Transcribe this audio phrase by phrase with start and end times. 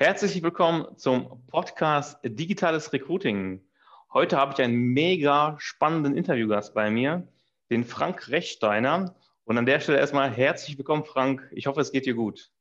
[0.00, 3.66] Herzlich willkommen zum Podcast Digitales Recruiting.
[4.12, 7.26] Heute habe ich einen mega spannenden Interviewgast bei mir,
[7.68, 9.16] den Frank Rechsteiner.
[9.42, 11.48] Und an der Stelle erstmal herzlich willkommen, Frank.
[11.50, 12.52] Ich hoffe, es geht dir gut.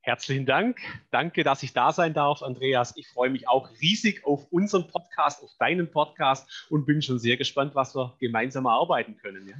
[0.00, 0.78] Herzlichen Dank.
[1.10, 2.96] Danke, dass ich da sein darf, Andreas.
[2.96, 7.36] Ich freue mich auch riesig auf unseren Podcast, auf deinen Podcast und bin schon sehr
[7.36, 9.46] gespannt, was wir gemeinsam erarbeiten können.
[9.46, 9.56] Ja,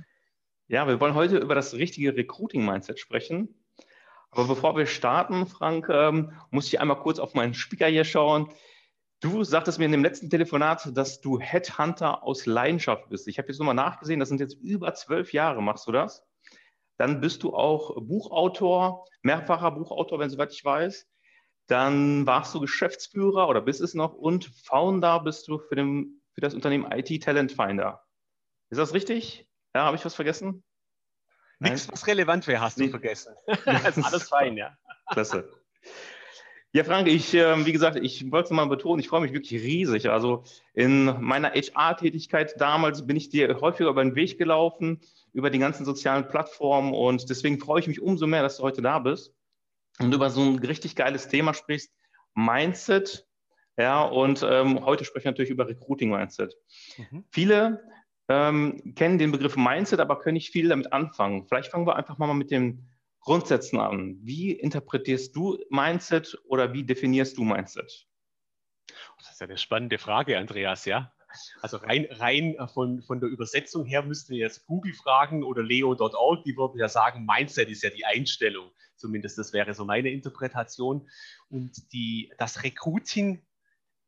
[0.68, 3.59] ja wir wollen heute über das richtige Recruiting-Mindset sprechen.
[4.30, 8.48] Aber bevor wir starten, Frank, ähm, muss ich einmal kurz auf meinen Speaker hier schauen.
[9.20, 13.28] Du sagtest mir in dem letzten Telefonat, dass du Headhunter aus Leidenschaft bist.
[13.28, 16.24] Ich habe jetzt nochmal nachgesehen, das sind jetzt über zwölf Jahre, machst du das?
[16.96, 21.06] Dann bist du auch Buchautor, mehrfacher Buchautor, wenn soweit ich weiß.
[21.66, 26.40] Dann warst du Geschäftsführer oder bist es noch und Founder bist du für, den, für
[26.40, 28.02] das Unternehmen IT Talent Finder.
[28.70, 29.48] Ist das richtig?
[29.74, 30.64] Ja, habe ich was vergessen?
[31.60, 32.90] Nichts, was relevant wäre, hast du nee.
[32.90, 33.34] vergessen.
[33.46, 34.76] ist alles fein, ja.
[35.10, 35.48] Klasse.
[36.72, 39.60] Ja, Frank, ich, äh, wie gesagt, ich wollte es mal betonen, ich freue mich wirklich
[39.60, 40.08] riesig.
[40.08, 45.00] Also in meiner HR-Tätigkeit damals bin ich dir häufiger über den Weg gelaufen,
[45.32, 48.82] über die ganzen sozialen Plattformen und deswegen freue ich mich umso mehr, dass du heute
[48.82, 49.34] da bist
[49.98, 51.92] und über so ein richtig geiles Thema sprichst,
[52.34, 53.26] Mindset.
[53.76, 56.56] Ja, und ähm, heute sprechen wir natürlich über Recruiting Mindset.
[56.98, 57.24] Mhm.
[57.30, 57.82] Viele
[58.30, 61.48] ähm, kennen den Begriff Mindset, aber können nicht viel damit anfangen.
[61.48, 64.18] Vielleicht fangen wir einfach mal mit den Grundsätzen an.
[64.22, 68.06] Wie interpretierst du Mindset oder wie definierst du Mindset?
[69.18, 71.12] Das ist eine spannende Frage, Andreas, ja.
[71.60, 76.44] Also rein, rein von, von der Übersetzung her müssten wir jetzt Google fragen oder leo.org,
[76.44, 78.70] die würden ja sagen, Mindset ist ja die Einstellung.
[78.94, 81.08] Zumindest das wäre so meine Interpretation.
[81.48, 83.44] Und die, das Recruiting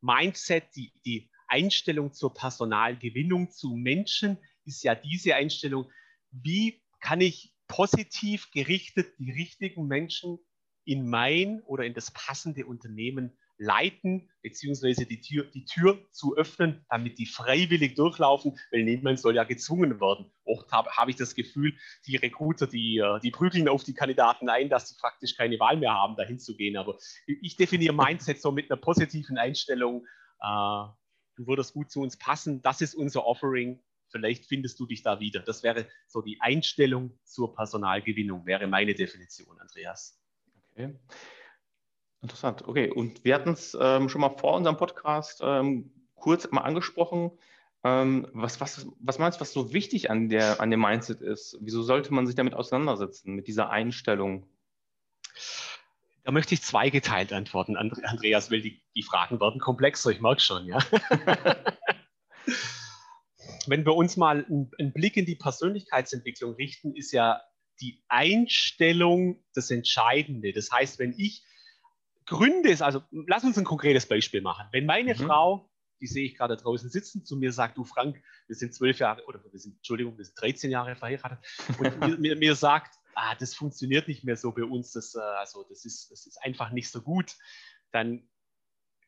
[0.01, 5.91] Mindset, die, die Einstellung zur Personalgewinnung zu Menschen ist ja diese Einstellung,
[6.31, 10.39] wie kann ich positiv gerichtet die richtigen Menschen
[10.85, 16.85] in mein oder in das passende Unternehmen leiten, beziehungsweise die Tür, die Tür zu öffnen,
[16.89, 20.33] damit die freiwillig durchlaufen, weil niemand soll ja gezwungen werden.
[20.45, 21.77] Oft habe hab ich das Gefühl,
[22.07, 25.77] die Recruiter, die, äh, die prügeln auf die Kandidaten ein, dass sie praktisch keine Wahl
[25.77, 26.77] mehr haben, dahin zu gehen.
[26.77, 30.07] Aber ich definiere Mindset so mit einer positiven Einstellung.
[30.41, 30.85] Äh,
[31.43, 35.21] du würdest gut zu uns passen, das ist unser Offering, vielleicht findest du dich da
[35.21, 35.41] wieder.
[35.41, 40.21] Das wäre so die Einstellung zur Personalgewinnung, wäre meine Definition, Andreas.
[40.71, 40.95] Okay.
[42.21, 42.63] Interessant.
[42.69, 47.33] Okay, und wir hatten es ähm, schon mal vor unserem Podcast ähm, kurz mal angesprochen.
[47.83, 51.59] Ähm, was, was, was meinst du, was so wichtig an, der, an dem Mindset ist?
[51.61, 54.47] Wieso sollte man sich damit auseinandersetzen, mit dieser Einstellung?
[56.25, 60.67] Da möchte ich zweigeteilt antworten, Andreas, weil die, die Fragen werden komplexer, ich merke schon,
[60.67, 60.79] ja.
[63.67, 67.41] Wenn wir uns mal einen, Blick in die Persönlichkeitsentwicklung richten, ist ja
[67.81, 70.53] die Einstellung das Entscheidende.
[70.53, 71.45] Das heißt, wenn ich
[72.27, 74.67] Gründe, also lass uns ein konkretes Beispiel machen.
[74.73, 75.19] Wenn meine mhm.
[75.19, 78.99] Frau, die sehe ich gerade draußen sitzen, zu mir sagt, du Frank, wir sind zwölf
[78.99, 81.39] Jahre, oder wir sind, Entschuldigung, wir sind 13 Jahre verheiratet,
[81.79, 85.21] und mir, mir, mir sagt, ah, das funktioniert nicht mehr so bei uns, das, äh,
[85.21, 87.37] also das ist, das ist einfach nicht so gut,
[87.93, 88.29] dann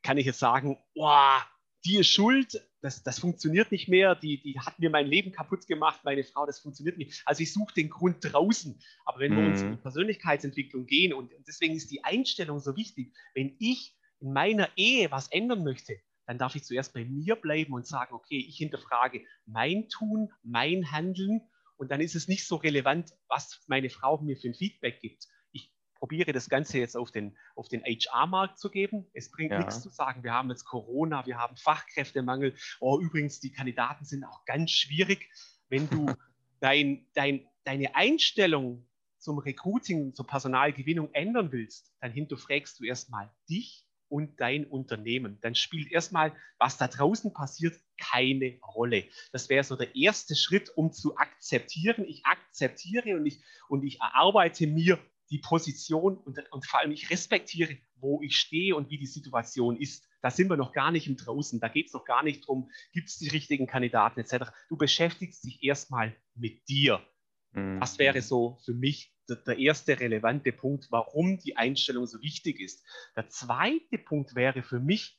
[0.03, 1.39] kann ich jetzt sagen, oh,
[1.85, 5.67] die ist schuld, das, das funktioniert nicht mehr, die, die hat mir mein Leben kaputt
[5.67, 7.23] gemacht, meine Frau, das funktioniert nicht.
[7.27, 8.79] Also ich suche den Grund draußen.
[9.05, 9.37] Aber wenn mhm.
[9.37, 13.97] wir uns in die Persönlichkeitsentwicklung gehen und deswegen ist die Einstellung so wichtig, wenn ich
[14.21, 18.15] in meiner Ehe was ändern möchte, dann darf ich zuerst bei mir bleiben und sagen,
[18.15, 21.43] okay, ich hinterfrage mein Tun, mein Handeln
[21.77, 25.27] und dann ist es nicht so relevant, was meine Frau mir für ein Feedback gibt.
[25.53, 29.07] Ich probiere das Ganze jetzt auf den, auf den HR-Markt zu geben.
[29.13, 29.59] Es bringt ja.
[29.59, 32.55] nichts zu sagen, wir haben jetzt Corona, wir haben Fachkräftemangel.
[32.81, 35.29] Oh, übrigens, die Kandidaten sind auch ganz schwierig.
[35.69, 36.07] Wenn du
[36.61, 43.87] dein, dein, deine Einstellung zum Recruiting, zur Personalgewinnung ändern willst, dann hinterfragst du erstmal dich
[44.15, 45.39] und dein Unternehmen.
[45.41, 49.07] Dann spielt erstmal, was da draußen passiert, keine Rolle.
[49.33, 52.05] Das wäre so der erste Schritt, um zu akzeptieren.
[52.07, 57.11] Ich akzeptiere und ich, und ich erarbeite mir die Position und, und vor allem ich
[57.11, 60.07] respektiere, wo ich stehe und wie die Situation ist.
[60.23, 61.59] Da sind wir noch gar nicht im Draußen.
[61.59, 64.53] Da geht es noch gar nicht darum, gibt es die richtigen Kandidaten etc.
[64.69, 67.05] Du beschäftigst dich erstmal mit dir.
[67.51, 67.81] Mhm.
[67.81, 72.85] Das wäre so für mich der erste relevante Punkt, warum die Einstellung so wichtig ist.
[73.17, 75.19] Der zweite Punkt wäre für mich,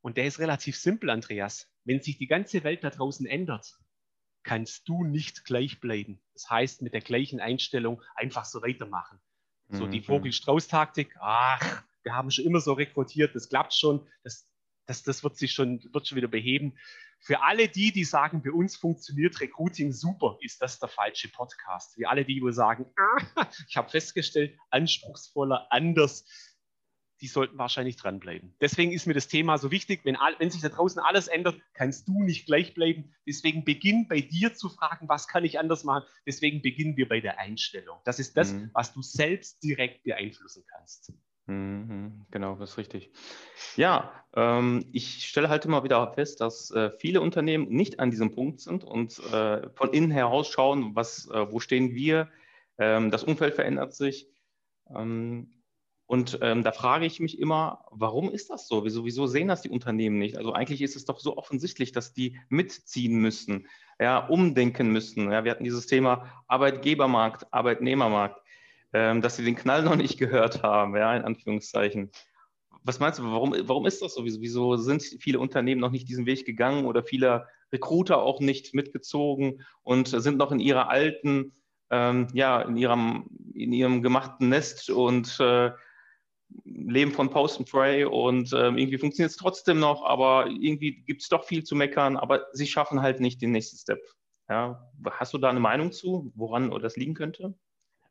[0.00, 3.78] und der ist relativ simpel, Andreas, wenn sich die ganze Welt da draußen ändert,
[4.42, 6.20] kannst du nicht gleich bleiben.
[6.32, 9.20] Das heißt, mit der gleichen Einstellung einfach so weitermachen.
[9.70, 10.04] So die mhm.
[10.04, 14.48] Vogel-Strauß-Taktik, ach, wir haben schon immer so rekrutiert, das klappt schon, das,
[14.86, 16.78] das, das wird sich schon, wird schon wieder beheben.
[17.20, 21.94] Für alle die, die sagen, bei uns funktioniert Recruiting super, ist das der falsche Podcast.
[21.94, 22.86] Für alle die, die sagen,
[23.36, 26.24] ah, ich habe festgestellt, anspruchsvoller, anders,
[27.20, 28.54] die sollten wahrscheinlich dranbleiben.
[28.60, 30.04] Deswegen ist mir das Thema so wichtig.
[30.04, 33.12] Wenn, wenn, sich da draußen alles ändert, kannst du nicht gleich bleiben.
[33.26, 36.06] Deswegen beginn bei dir zu fragen, was kann ich anders machen.
[36.26, 37.98] Deswegen beginnen wir bei der Einstellung.
[38.04, 38.70] Das ist das, mhm.
[38.72, 41.12] was du selbst direkt beeinflussen kannst.
[41.48, 43.10] Mhm, genau, das ist richtig.
[43.76, 48.32] Ja, ähm, ich stelle halt immer wieder fest, dass äh, viele Unternehmen nicht an diesem
[48.34, 52.28] Punkt sind und äh, von innen heraus schauen, was, äh, wo stehen wir.
[52.76, 54.28] Ähm, das Umfeld verändert sich.
[54.94, 55.54] Ähm,
[56.04, 58.84] und ähm, da frage ich mich immer, warum ist das so?
[58.84, 60.36] Wieso, wieso sehen das die Unternehmen nicht?
[60.36, 63.68] Also eigentlich ist es doch so offensichtlich, dass die mitziehen müssen,
[63.98, 65.32] ja, umdenken müssen.
[65.32, 68.42] Ja, wir hatten dieses Thema Arbeitgebermarkt, Arbeitnehmermarkt
[68.92, 72.10] ähm, dass sie den Knall noch nicht gehört haben, ja, in Anführungszeichen.
[72.82, 74.24] Was meinst du, warum, warum ist das so?
[74.24, 79.62] Wieso, sind viele Unternehmen noch nicht diesen Weg gegangen oder viele Recruiter auch nicht mitgezogen
[79.82, 81.52] und sind noch in ihrer alten,
[81.90, 85.70] ähm, ja, in ihrem, in ihrem gemachten Nest und äh,
[86.64, 91.22] leben von Post and Pray und ähm, irgendwie funktioniert es trotzdem noch, aber irgendwie gibt
[91.22, 94.00] es doch viel zu meckern, aber sie schaffen halt nicht den nächsten Step.
[94.48, 97.54] Ja, hast du da eine Meinung zu, woran das liegen könnte?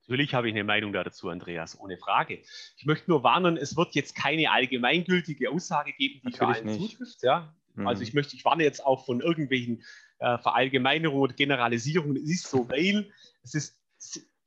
[0.07, 2.41] Natürlich habe ich eine Meinung dazu, Andreas, ohne Frage.
[2.77, 6.65] Ich möchte nur warnen, es wird jetzt keine allgemeingültige Aussage geben, die Natürlich für allen
[6.65, 6.91] nicht.
[6.91, 7.23] zutrifft.
[7.23, 7.53] Ja?
[7.75, 7.87] Mhm.
[7.87, 9.83] Also ich möchte, ich warne jetzt auch von irgendwelchen
[10.19, 12.15] äh, Verallgemeinerungen oder Generalisierungen.
[12.15, 13.11] Es ist so, weil
[13.43, 13.77] es ist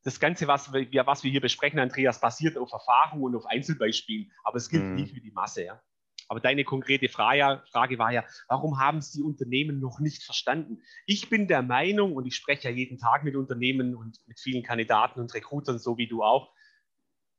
[0.03, 4.33] das Ganze, was wir, was wir hier besprechen, Andreas, basiert auf Erfahrung und auf Einzelbeispielen,
[4.45, 4.95] aber es gilt mhm.
[4.95, 5.65] nicht für die Masse.
[5.65, 5.83] Ja?
[6.31, 7.61] Aber deine konkrete Frage,
[7.99, 10.81] war ja, warum haben es die Unternehmen noch nicht verstanden?
[11.05, 14.63] Ich bin der Meinung, und ich spreche ja jeden Tag mit Unternehmen und mit vielen
[14.63, 16.55] Kandidaten und Rekrutern, so wie du auch,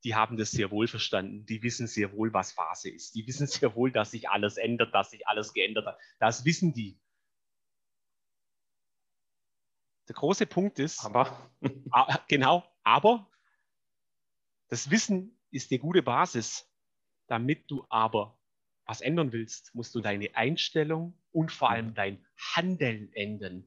[0.03, 1.45] die haben das sehr wohl verstanden.
[1.45, 3.15] Die wissen sehr wohl, was Phase ist.
[3.15, 5.97] Die wissen sehr wohl, dass sich alles ändert, dass sich alles geändert hat.
[6.19, 6.99] Das wissen die.
[10.09, 11.49] Der große Punkt ist, aber
[12.27, 13.31] genau, aber
[14.67, 16.69] das Wissen ist eine gute Basis,
[17.27, 18.37] damit du aber
[18.91, 21.93] was ändern willst, musst du deine Einstellung und vor allem mhm.
[21.93, 23.63] dein Handeln ändern.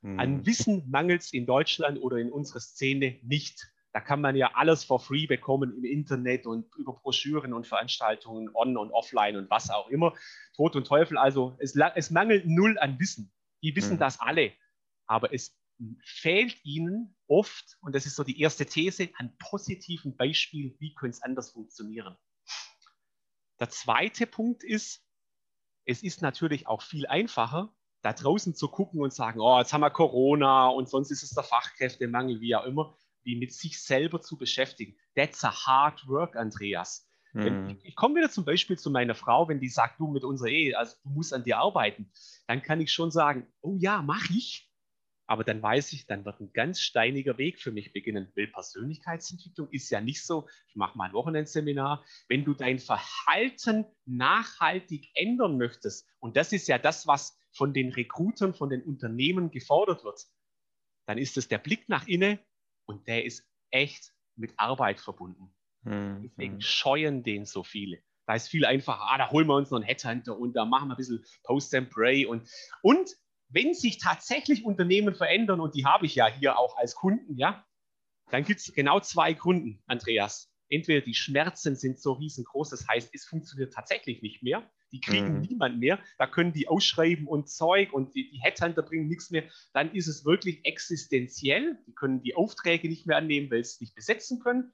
[0.00, 0.18] Mhm.
[0.18, 3.70] An Wissen mangelt es in Deutschland oder in unserer Szene nicht.
[3.92, 8.50] Da kann man ja alles for free bekommen im Internet und über Broschüren und Veranstaltungen
[8.52, 10.12] on und offline und was auch immer.
[10.56, 11.18] Tod und Teufel.
[11.18, 13.32] Also es, es mangelt null an Wissen.
[13.62, 14.00] Die wissen mhm.
[14.00, 14.50] das alle.
[15.06, 15.56] Aber es
[16.02, 21.14] fehlt ihnen oft, und das ist so die erste These, an positiven Beispielen, wie könnte
[21.14, 22.16] es anders funktionieren.
[23.60, 25.04] Der zweite Punkt ist,
[25.84, 29.80] es ist natürlich auch viel einfacher, da draußen zu gucken und sagen, oh, jetzt haben
[29.80, 34.20] wir Corona und sonst ist es der Fachkräftemangel, wie auch immer, wie mit sich selber
[34.20, 34.96] zu beschäftigen.
[35.14, 37.08] That's a hard work, Andreas.
[37.32, 37.68] Mhm.
[37.68, 40.48] Ich, ich komme wieder zum Beispiel zu meiner Frau, wenn die sagt, du mit unserer
[40.48, 42.10] Ehe, also du musst an dir arbeiten,
[42.46, 44.70] dann kann ich schon sagen, oh ja, mach ich.
[45.26, 48.30] Aber dann weiß ich, dann wird ein ganz steiniger Weg für mich beginnen.
[48.36, 52.04] Weil Persönlichkeitsentwicklung ist ja nicht so, ich mache mal ein Wochenendseminar.
[52.28, 57.92] Wenn du dein Verhalten nachhaltig ändern möchtest, und das ist ja das, was von den
[57.92, 60.26] Rekrutern, von den Unternehmen gefordert wird,
[61.06, 62.38] dann ist es der Blick nach innen
[62.86, 65.54] und der ist echt mit Arbeit verbunden.
[65.82, 66.22] Mhm.
[66.22, 68.02] Deswegen scheuen den so viele.
[68.26, 70.88] Da ist viel einfacher, ah, da holen wir uns noch einen Headhunter und da machen
[70.88, 72.48] wir ein bisschen Post and Pray und,
[72.82, 73.14] und
[73.54, 77.64] wenn sich tatsächlich Unternehmen verändern, und die habe ich ja hier auch als Kunden, ja,
[78.30, 80.50] dann gibt es genau zwei Gründe, Andreas.
[80.68, 84.68] Entweder die Schmerzen sind so riesengroß, das heißt, es funktioniert tatsächlich nicht mehr.
[84.92, 85.40] Die kriegen mhm.
[85.42, 85.98] niemand mehr.
[86.18, 89.44] Da können die ausschreiben und Zeug und die, die Headhunter bringen nichts mehr.
[89.72, 91.78] Dann ist es wirklich existenziell.
[91.86, 94.72] Die können die Aufträge nicht mehr annehmen, weil sie es nicht besetzen können.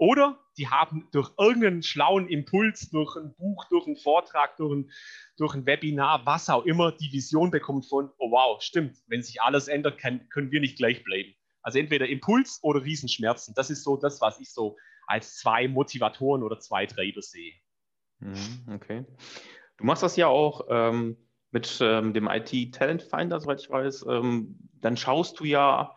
[0.00, 4.90] Oder die haben durch irgendeinen schlauen Impuls, durch ein Buch, durch einen Vortrag, durch ein,
[5.36, 9.42] durch ein Webinar, was auch immer, die Vision bekommen von, oh wow, stimmt, wenn sich
[9.42, 11.34] alles ändert, kann, können wir nicht gleich bleiben.
[11.60, 13.52] Also entweder Impuls oder Riesenschmerzen.
[13.54, 17.52] Das ist so das, was ich so als zwei Motivatoren oder zwei Treiber sehe.
[18.20, 19.04] Mhm, okay.
[19.76, 21.18] Du machst das ja auch ähm,
[21.50, 24.06] mit ähm, dem IT Talent Finder, soweit ich weiß.
[24.08, 25.94] Ähm, dann schaust du ja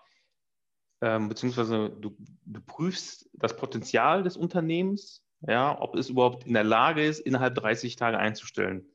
[1.03, 6.63] ähm, beziehungsweise du, du, prüfst das Potenzial des Unternehmens, ja, ob es überhaupt in der
[6.63, 8.86] Lage ist, innerhalb 30 Tage einzustellen.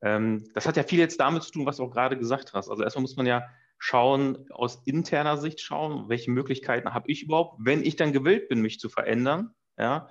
[0.00, 2.70] Ähm, das hat ja viel jetzt damit zu tun, was du auch gerade gesagt hast.
[2.70, 3.44] Also erstmal muss man ja
[3.76, 8.62] schauen, aus interner Sicht schauen, welche Möglichkeiten habe ich überhaupt, wenn ich dann gewillt bin,
[8.62, 9.54] mich zu verändern.
[9.76, 10.08] Ja?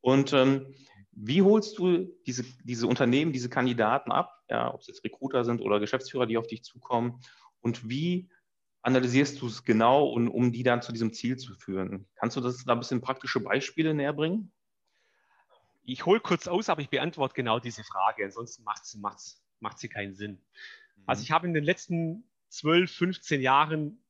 [0.00, 0.74] Und ähm,
[1.12, 5.60] wie holst du diese, diese Unternehmen, diese Kandidaten ab, ja, ob es jetzt Recruiter sind
[5.60, 7.20] oder Geschäftsführer, die auf dich zukommen?
[7.60, 8.30] Und wie
[8.82, 12.08] analysierst du es genau, und, um die dann zu diesem Ziel zu führen?
[12.16, 14.52] Kannst du das da ein bisschen praktische Beispiele näher bringen?
[15.82, 18.24] Ich hole kurz aus, aber ich beantworte genau diese Frage.
[18.24, 20.32] Ansonsten macht sie macht's, macht sie keinen Sinn.
[20.96, 21.02] Mhm.
[21.06, 24.04] Also ich habe in den letzten 12, 15 Jahren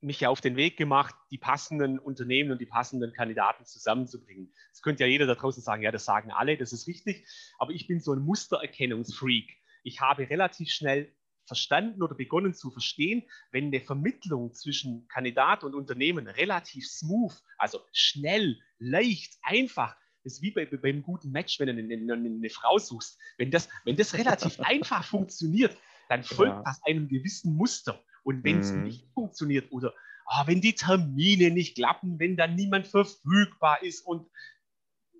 [0.00, 4.52] mich ja auf den Weg gemacht, die passenden Unternehmen und die passenden Kandidaten zusammenzubringen.
[4.70, 7.26] Das könnte ja jeder da draußen sagen, ja, das sagen alle, das ist richtig.
[7.58, 9.50] Aber ich bin so ein Mustererkennungsfreak.
[9.82, 11.14] Ich habe relativ schnell
[11.46, 17.80] verstanden oder begonnen zu verstehen, wenn eine Vermittlung zwischen Kandidat und Unternehmen relativ smooth, also
[17.92, 22.50] schnell, leicht, einfach, das ist wie bei, beim guten Match, wenn du eine, eine, eine
[22.50, 23.18] Frau suchst.
[23.36, 25.76] Wenn das, wenn das relativ einfach funktioniert,
[26.08, 26.62] dann folgt ja.
[26.64, 28.02] das einem gewissen Muster.
[28.22, 28.84] Und wenn es mhm.
[28.84, 29.92] nicht funktioniert oder
[30.26, 34.26] oh, wenn die Termine nicht klappen, wenn dann niemand verfügbar ist und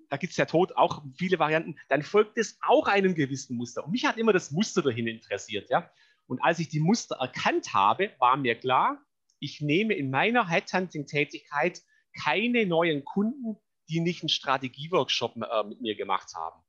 [0.09, 3.85] da gibt es ja tot auch viele Varianten, dann folgt es auch einem gewissen Muster.
[3.85, 5.69] Und mich hat immer das Muster dahin interessiert.
[5.71, 5.91] Ja?
[6.27, 8.99] Und als ich die Muster erkannt habe, war mir klar,
[9.41, 11.83] ich nehme in meiner Headhunting-Tätigkeit
[12.23, 13.57] keine neuen Kunden,
[13.89, 16.63] die nicht einen Strategieworkshop äh, mit mir gemacht haben.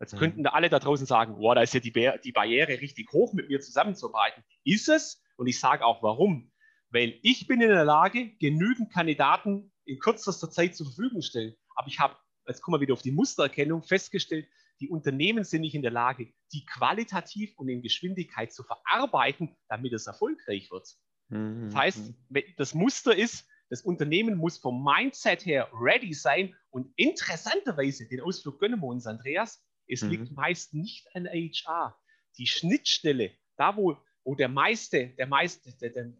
[0.00, 0.18] Jetzt mhm.
[0.18, 1.92] könnten da alle da draußen sagen, boah, da ist ja die,
[2.24, 4.42] die Barriere richtig hoch, mit mir zusammenzuarbeiten.
[4.64, 5.22] Ist es?
[5.36, 6.50] Und ich sage auch warum.
[6.90, 11.54] Weil ich bin in der Lage, genügend Kandidaten in kürzester Zeit zur Verfügung zu stellen.
[11.74, 14.46] Aber ich habe, jetzt kommen wir wieder auf die Mustererkennung, festgestellt,
[14.82, 19.92] die Unternehmen sind nicht in der Lage, die qualitativ und in Geschwindigkeit zu verarbeiten, damit
[19.92, 20.88] es erfolgreich wird.
[21.28, 21.66] Mhm.
[21.66, 22.14] Das heißt,
[22.56, 28.58] das Muster ist, das Unternehmen muss vom Mindset her ready sein und interessanterweise, den Ausflug
[28.58, 30.10] gönnen wir uns, Andreas, es mhm.
[30.10, 31.96] liegt meist nicht an HR.
[32.38, 36.12] Die Schnittstelle, da wo, wo der meiste, der meiste, der, der,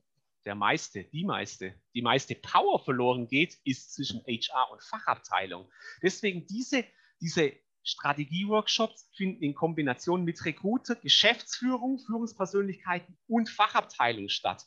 [0.45, 5.69] der meiste, die meiste, die meiste Power verloren geht, ist zwischen HR und Fachabteilung.
[6.01, 6.85] Deswegen diese,
[7.21, 7.53] diese
[7.85, 14.67] Strategieworkshops finden in Kombination mit Recruiter, Geschäftsführung, Führungspersönlichkeiten und Fachabteilung statt.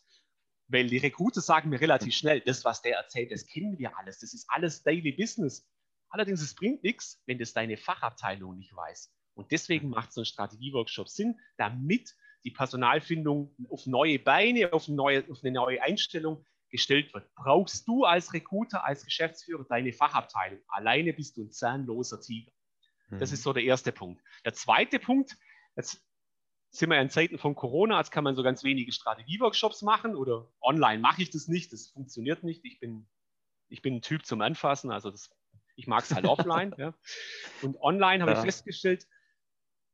[0.68, 4.20] Weil die Recruiter sagen mir relativ schnell, das, was der erzählt, das kennen wir alles.
[4.20, 5.68] Das ist alles Daily Business.
[6.10, 9.14] Allerdings, es bringt nichts, wenn das deine Fachabteilung nicht weiß.
[9.36, 14.96] Und deswegen macht so ein Strategieworkshop Sinn, damit die Personalfindung auf neue Beine, auf eine
[14.96, 17.34] neue, auf eine neue Einstellung gestellt wird.
[17.36, 20.60] Brauchst du als Recruiter, als Geschäftsführer deine Fachabteilung.
[20.68, 22.52] Alleine bist du ein zahnloser Tiger.
[23.10, 23.44] Das ist mhm.
[23.44, 24.24] so der erste Punkt.
[24.44, 25.38] Der zweite Punkt,
[25.76, 26.04] jetzt
[26.72, 30.52] sind wir in Zeiten von Corona, jetzt kann man so ganz wenige Strategieworkshops machen oder
[30.62, 32.66] online mache ich das nicht, das funktioniert nicht.
[32.66, 33.08] Ich bin,
[33.70, 35.30] ich bin ein Typ zum Anfassen, also das
[35.76, 36.74] ich mag es halt offline.
[36.78, 36.94] ja.
[37.62, 38.38] Und online habe ja.
[38.40, 39.08] ich festgestellt,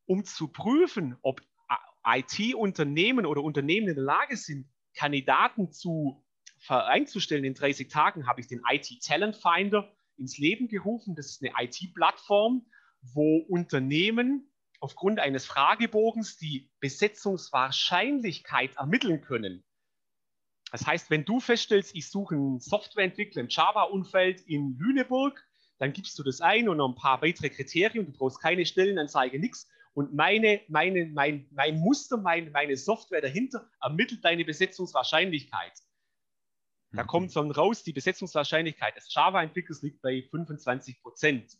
[0.05, 1.41] um zu prüfen, ob
[2.05, 6.25] IT-Unternehmen oder Unternehmen in der Lage sind, Kandidaten zu
[6.67, 11.15] einzustellen in 30 Tagen, habe ich den IT Talent Finder ins Leben gerufen.
[11.15, 12.65] Das ist eine IT-Plattform,
[13.01, 19.63] wo Unternehmen aufgrund eines Fragebogens die Besetzungswahrscheinlichkeit ermitteln können.
[20.71, 25.45] Das heißt, wenn du feststellst, ich suche einen Softwareentwickler im Java-Umfeld in Lüneburg,
[25.79, 28.05] dann gibst du das ein und noch ein paar weitere Kriterien.
[28.05, 29.67] Du brauchst keine Stellenanzeige, nichts.
[29.93, 35.73] Und meine, meine, mein, mein Muster, mein, meine Software dahinter ermittelt deine Besetzungswahrscheinlichkeit.
[36.91, 37.07] Da mhm.
[37.07, 41.57] kommt dann raus, die Besetzungswahrscheinlichkeit des Java-Entwicklers liegt bei 25 Prozent.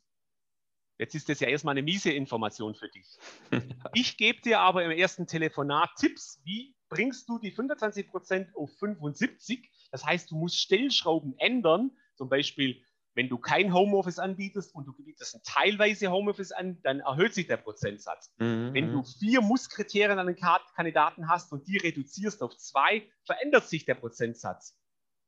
[1.01, 3.17] Jetzt ist das ja erstmal eine miese Information für dich.
[3.96, 8.70] Ich gebe dir aber im ersten Telefonat Tipps, wie bringst du die 25 Prozent auf
[8.77, 9.67] 75.
[9.91, 12.84] Das heißt, du musst Stellschrauben ändern, zum Beispiel
[13.15, 17.48] wenn du kein Homeoffice anbietest und du bietest ein teilweise Homeoffice an, dann erhöht sich
[17.48, 18.31] der Prozentsatz.
[18.38, 18.70] Mhm.
[18.74, 19.05] Wenn du mhm.
[19.20, 20.38] vier Musskriterien an den
[20.75, 24.77] Kandidaten hast und die reduzierst auf zwei, verändert sich der Prozentsatz.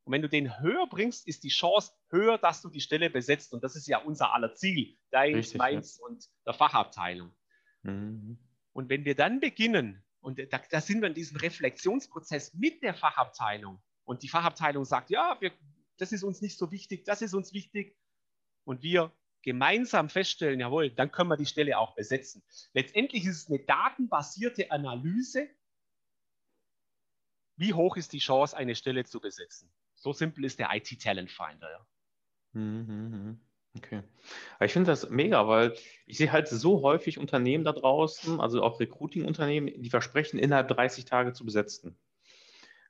[0.05, 3.53] Und wenn du den höher bringst, ist die Chance höher, dass du die Stelle besetzt.
[3.53, 6.05] Und das ist ja unser aller Ziel, deins, meins ja.
[6.05, 7.33] und der Fachabteilung.
[7.83, 8.37] Mhm.
[8.73, 12.93] Und wenn wir dann beginnen, und da, da sind wir in diesem Reflexionsprozess mit der
[12.93, 15.53] Fachabteilung, und die Fachabteilung sagt, ja, wir
[15.97, 17.97] das ist uns nicht so wichtig, das ist uns wichtig.
[18.65, 22.43] Und wir gemeinsam feststellen, jawohl, dann können wir die Stelle auch besetzen.
[22.73, 25.49] Letztendlich ist es eine datenbasierte Analyse.
[27.55, 29.71] Wie hoch ist die Chance, eine Stelle zu besetzen?
[30.03, 31.71] So simpel ist der IT-Talent Finder.
[31.71, 31.87] Ja.
[32.51, 33.39] Mhm, mhm.
[33.75, 34.03] Okay.
[34.61, 35.73] ich finde das mega, weil
[36.05, 41.05] ich sehe halt so häufig Unternehmen da draußen, also auch Recruiting-Unternehmen, die versprechen, innerhalb 30
[41.05, 41.97] Tage zu besetzen.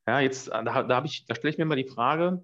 [0.08, 2.44] Ja, jetzt, da, da, da stelle ich mir mal die Frage,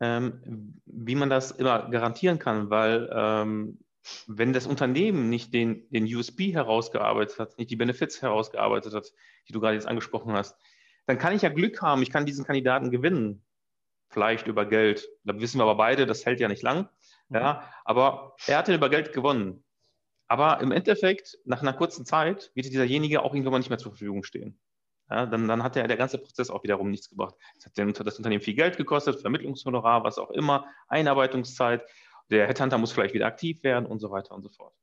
[0.00, 3.78] ähm, wie man das immer garantieren kann, weil ähm,
[4.26, 9.12] wenn das Unternehmen nicht den, den USB herausgearbeitet hat, nicht die Benefits herausgearbeitet hat,
[9.48, 10.56] die du gerade jetzt angesprochen hast,
[11.06, 13.44] dann kann ich ja Glück haben, ich kann diesen Kandidaten gewinnen,
[14.08, 15.08] vielleicht über Geld.
[15.24, 16.88] Da wissen wir aber beide, das hält ja nicht lang.
[17.30, 19.64] Ja, aber er hat ja über Geld gewonnen.
[20.28, 24.22] Aber im Endeffekt, nach einer kurzen Zeit, wird dieserjenige auch irgendwann nicht mehr zur Verfügung
[24.24, 24.58] stehen
[25.10, 27.34] ja, dann, dann hat der, der ganze Prozess auch wiederum nichts gebracht.
[27.56, 31.82] Es hat das Unternehmen viel Geld gekostet, Vermittlungshonorar, was auch immer, Einarbeitungszeit.
[32.30, 34.74] Der Headhunter muss vielleicht wieder aktiv werden und so weiter und so fort.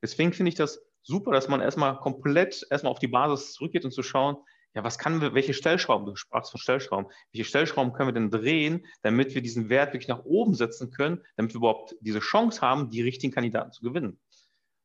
[0.00, 3.90] Deswegen finde ich das super, dass man erstmal komplett erstmal auf die Basis zurückgeht und
[3.90, 4.36] zu schauen,
[4.74, 8.30] ja, was kann wir, welche Stellschrauben, du sprachst von Stellschrauben, welche Stellschrauben können wir denn
[8.30, 12.60] drehen, damit wir diesen Wert wirklich nach oben setzen können, damit wir überhaupt diese Chance
[12.60, 14.18] haben, die richtigen Kandidaten zu gewinnen.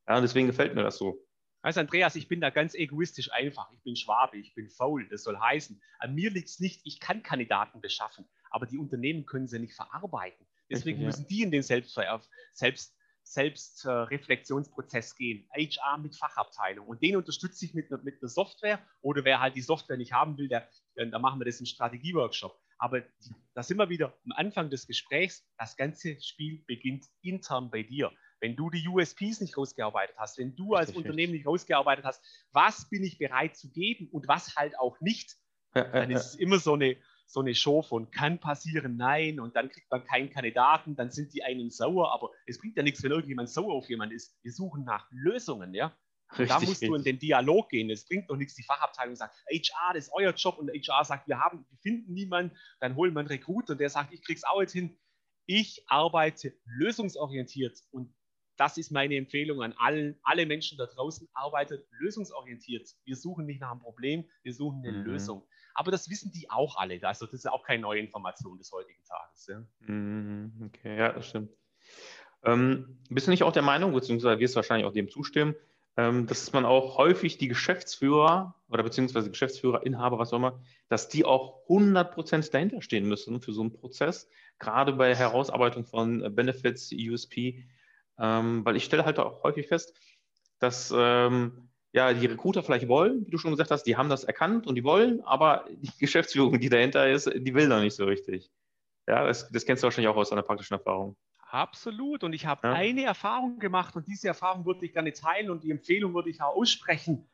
[0.06, 1.24] Ja, und deswegen gefällt mir das so.
[1.62, 3.70] Also Andreas, ich bin da ganz egoistisch einfach.
[3.72, 5.08] Ich bin Schwabe, ich bin faul.
[5.08, 9.26] Das soll heißen, an mir liegt es nicht, ich kann Kandidaten beschaffen, aber die Unternehmen
[9.26, 10.46] können sie nicht verarbeiten.
[10.70, 11.28] Deswegen Richtig, müssen ja.
[11.28, 12.94] die in den Selbstver Selbst,
[13.32, 15.48] Selbstreflexionsprozess gehen.
[15.54, 16.86] HR mit Fachabteilung.
[16.86, 18.80] Und den unterstütze ich mit, mit einer Software.
[19.02, 22.58] Oder wer halt die Software nicht haben will, der, da machen wir das in Strategieworkshop.
[22.78, 23.02] Aber
[23.54, 25.46] da sind wir wieder am Anfang des Gesprächs.
[25.58, 28.12] Das ganze Spiel beginnt intern bei dir.
[28.40, 32.88] Wenn du die USPs nicht rausgearbeitet hast, wenn du als Unternehmen nicht rausgearbeitet hast, was
[32.88, 35.36] bin ich bereit zu geben und was halt auch nicht,
[35.74, 36.96] dann ist es immer so eine,
[37.28, 41.34] so eine Show von kann passieren, nein, und dann kriegt man keinen Kandidaten, dann sind
[41.34, 44.36] die einen sauer, aber es bringt ja nichts, wenn irgendjemand sauer auf jemanden ist.
[44.42, 45.94] Wir suchen nach Lösungen, ja.
[46.32, 47.90] Richtig, da musst du in den Dialog gehen.
[47.90, 51.28] Es bringt doch nichts, die Fachabteilung sagt, HR, das ist euer Job und HR sagt,
[51.28, 54.44] wir haben, wir finden niemanden, dann holen wir einen Recruiter und der sagt, ich krieg's
[54.44, 54.98] auch jetzt hin.
[55.46, 58.14] Ich arbeite lösungsorientiert und
[58.58, 61.28] das ist meine Empfehlung an allen, alle Menschen da draußen.
[61.32, 62.94] Arbeitet lösungsorientiert.
[63.04, 65.04] Wir suchen nicht nach einem Problem, wir suchen eine mhm.
[65.04, 65.46] Lösung.
[65.74, 67.00] Aber das wissen die auch alle.
[67.06, 69.46] Also das ist auch keine neue Information des heutigen Tages.
[69.46, 69.64] Ja.
[69.86, 71.50] Mhm, okay, ja, das stimmt.
[72.44, 75.54] Ähm, bist du nicht auch der Meinung, beziehungsweise wirst du wahrscheinlich auch dem zustimmen,
[75.96, 81.08] ähm, dass man auch häufig die Geschäftsführer oder beziehungsweise Geschäftsführer, Inhaber, was auch immer, dass
[81.08, 86.92] die auch 100% dahinter stehen müssen für so einen Prozess, gerade bei Herausarbeitung von Benefits,
[86.92, 87.64] USP,
[88.18, 89.94] ähm, weil ich stelle halt auch häufig fest,
[90.58, 94.24] dass ähm, ja, die Recruiter vielleicht wollen, wie du schon gesagt hast, die haben das
[94.24, 98.04] erkannt und die wollen, aber die Geschäftsführung, die dahinter ist, die will da nicht so
[98.04, 98.50] richtig.
[99.06, 101.16] Ja, das, das kennst du wahrscheinlich auch aus deiner praktischen Erfahrung.
[101.38, 102.24] Absolut.
[102.24, 102.74] Und ich habe ja.
[102.74, 106.42] eine Erfahrung gemacht und diese Erfahrung würde ich gerne teilen und die Empfehlung würde ich
[106.42, 107.26] auch aussprechen.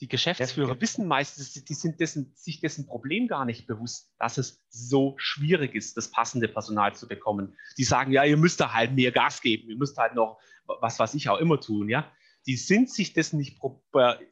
[0.00, 4.64] Die Geschäftsführer wissen meistens, die sind dessen, sich dessen Problem gar nicht bewusst, dass es
[4.68, 7.56] so schwierig ist, das passende Personal zu bekommen.
[7.78, 10.98] Die sagen, ja, ihr müsst da halt mehr Gas geben, ihr müsst halt noch was,
[10.98, 12.10] was ich auch immer tun, ja
[12.46, 13.58] die sind sich dessen, nicht,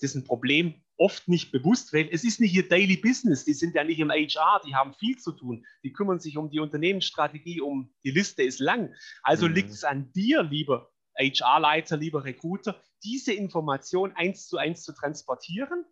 [0.03, 3.83] dessen Problem oft nicht bewusst, weil es ist nicht ihr Daily Business, die sind ja
[3.83, 7.93] nicht im HR, die haben viel zu tun, die kümmern sich um die Unternehmensstrategie, um
[8.05, 8.95] die Liste ist lang.
[9.23, 9.55] Also mhm.
[9.55, 10.92] liegt es an dir, lieber
[11.23, 15.85] HR-Leiter, lieber Recruiter, diese Information eins zu eins zu transportieren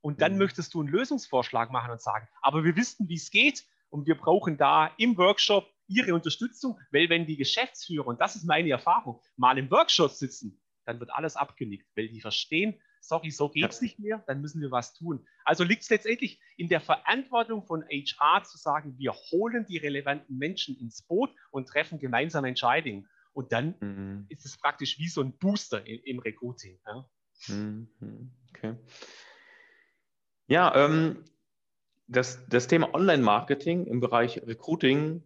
[0.00, 0.38] und dann mhm.
[0.38, 4.16] möchtest du einen Lösungsvorschlag machen und sagen, aber wir wissen, wie es geht und wir
[4.16, 9.20] brauchen da im Workshop Ihre Unterstützung, weil wenn die Geschäftsführer, und das ist meine Erfahrung,
[9.36, 13.80] mal im Workshop sitzen, dann wird alles abgenickt, weil die verstehen, sorry, so geht es
[13.80, 13.84] ja.
[13.84, 15.26] nicht mehr, dann müssen wir was tun.
[15.44, 20.38] Also liegt es letztendlich in der Verantwortung von HR zu sagen, wir holen die relevanten
[20.38, 23.08] Menschen ins Boot und treffen gemeinsame Entscheidungen.
[23.32, 24.26] Und dann mhm.
[24.28, 26.78] ist es praktisch wie so ein Booster im, im Recruiting.
[26.86, 27.08] Ja.
[27.48, 28.30] Mhm.
[28.50, 28.76] Okay.
[30.48, 31.24] Ja, ähm,
[32.06, 35.22] das, das Thema Online-Marketing im Bereich Recruiting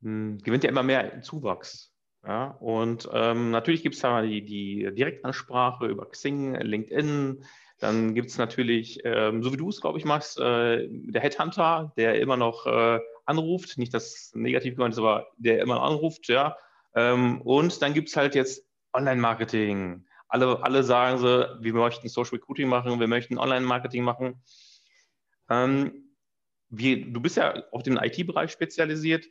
[0.00, 1.94] mh, hm, gewinnt ja immer mehr Zuwachs.
[2.26, 7.42] Ja, und ähm, natürlich gibt es da die, die Direktansprache über Xing, LinkedIn.
[7.78, 11.94] Dann gibt es natürlich, ähm, so wie du es, glaube ich, machst, äh, der Headhunter,
[11.96, 13.78] der immer noch äh, anruft.
[13.78, 16.58] Nicht, dass negativ gemeint ist, aber der immer anruft, ja.
[16.94, 20.06] Ähm, und dann gibt es halt jetzt Online-Marketing.
[20.28, 24.42] Alle, alle sagen so, wir möchten Social Recruiting machen, wir möchten Online-Marketing machen.
[25.48, 26.14] Ähm,
[26.68, 29.26] wie, du bist ja auf den IT-Bereich spezialisiert.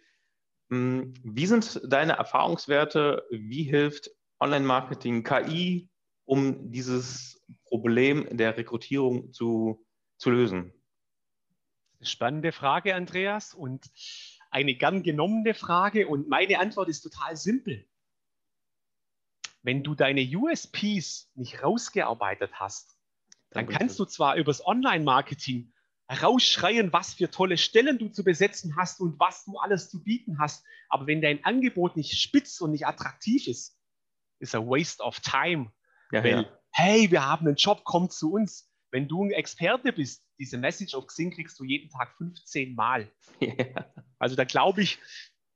[0.70, 3.26] Hm, wie sind deine Erfahrungswerte?
[3.32, 5.90] Wie hilft Online-Marketing, KI,
[6.26, 9.86] um dieses Problem der Rekrutierung zu,
[10.18, 10.74] zu lösen?
[12.02, 13.90] Spannende Frage, Andreas, und
[14.50, 16.08] eine gern genommene Frage.
[16.08, 17.86] Und meine Antwort ist total simpel.
[19.62, 22.98] Wenn du deine USPs nicht rausgearbeitet hast,
[23.52, 25.74] dann, dann kannst du zwar übers Online-Marketing
[26.10, 30.40] rausschreien, was für tolle Stellen du zu besetzen hast und was du alles zu bieten
[30.40, 30.66] hast.
[30.88, 33.78] Aber wenn dein Angebot nicht spitz und nicht attraktiv ist,
[34.40, 35.72] ist ein Waste of Time.
[36.12, 36.60] Ja, Weil, ja.
[36.72, 38.69] hey, wir haben einen Job, komm zu uns.
[38.92, 43.12] Wenn du ein Experte bist, diese Message auf Xing kriegst du jeden Tag 15 Mal.
[43.40, 43.86] Ja.
[44.18, 45.00] Also da glaube ich,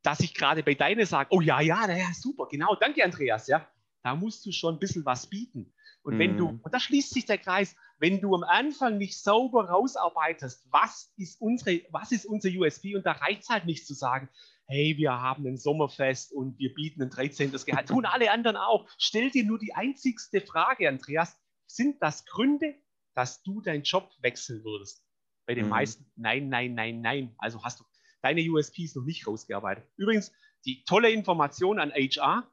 [0.03, 3.67] dass ich gerade bei deiner sage, oh ja, ja, ja, super, genau, danke Andreas, ja.
[4.03, 5.73] Da musst du schon ein bisschen was bieten.
[6.03, 6.59] Und wenn du, mhm.
[6.61, 11.39] und da schließt sich der Kreis, wenn du am Anfang nicht sauber rausarbeitest, was ist
[11.39, 12.95] unsere, was ist unser USP?
[12.95, 14.27] Und da reicht es halt nicht zu sagen,
[14.67, 17.51] hey, wir haben ein Sommerfest und wir bieten ein 13.
[17.65, 17.87] Gehalt.
[17.87, 18.89] Tun alle anderen auch.
[18.97, 21.37] Stell dir nur die einzigste Frage, Andreas.
[21.65, 22.75] Sind das Gründe,
[23.15, 25.05] dass du deinen Job wechseln würdest?
[25.45, 25.71] Bei den mhm.
[25.71, 27.35] meisten, nein, nein, nein, nein.
[27.37, 27.85] Also hast du
[28.21, 29.85] deine USPs noch nicht rausgearbeitet.
[29.97, 30.31] Übrigens,
[30.65, 32.49] die tolle Information an HR,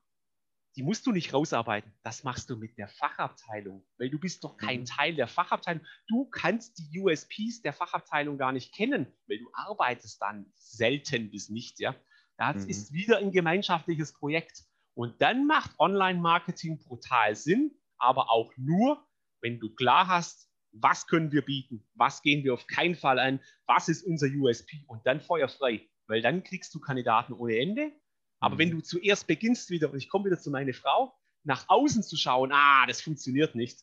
[0.77, 1.93] die musst du nicht rausarbeiten.
[2.03, 4.85] Das machst du mit der Fachabteilung, weil du bist doch kein mhm.
[4.87, 5.85] Teil der Fachabteilung.
[6.09, 11.49] Du kannst die USPs der Fachabteilung gar nicht kennen, weil du arbeitest dann selten bis
[11.49, 11.81] nicht.
[11.81, 11.95] Ja,
[12.37, 12.71] das mhm.
[12.71, 14.65] ist wieder ein gemeinschaftliches Projekt.
[14.95, 19.07] Und dann macht Online-Marketing brutal Sinn, aber auch nur,
[19.41, 23.41] wenn du klar hast, was können wir bieten, was gehen wir auf keinen Fall an,
[23.67, 27.93] was ist unser USP und dann feuerfrei, weil dann kriegst du Kandidaten ohne Ende
[28.41, 28.79] aber wenn mhm.
[28.79, 32.51] du zuerst beginnst wieder, und ich komme wieder zu meiner Frau, nach außen zu schauen,
[32.53, 33.81] ah, das funktioniert nicht,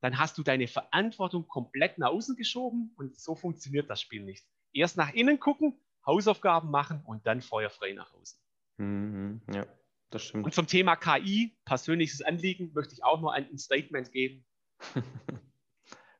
[0.00, 4.46] dann hast du deine Verantwortung komplett nach außen geschoben und so funktioniert das Spiel nicht.
[4.72, 8.38] Erst nach innen gucken, Hausaufgaben machen und dann feuerfrei nach außen.
[8.78, 9.66] Mhm, ja,
[10.10, 10.44] das stimmt.
[10.44, 14.44] Und zum Thema KI, persönliches Anliegen, möchte ich auch nur ein Statement geben.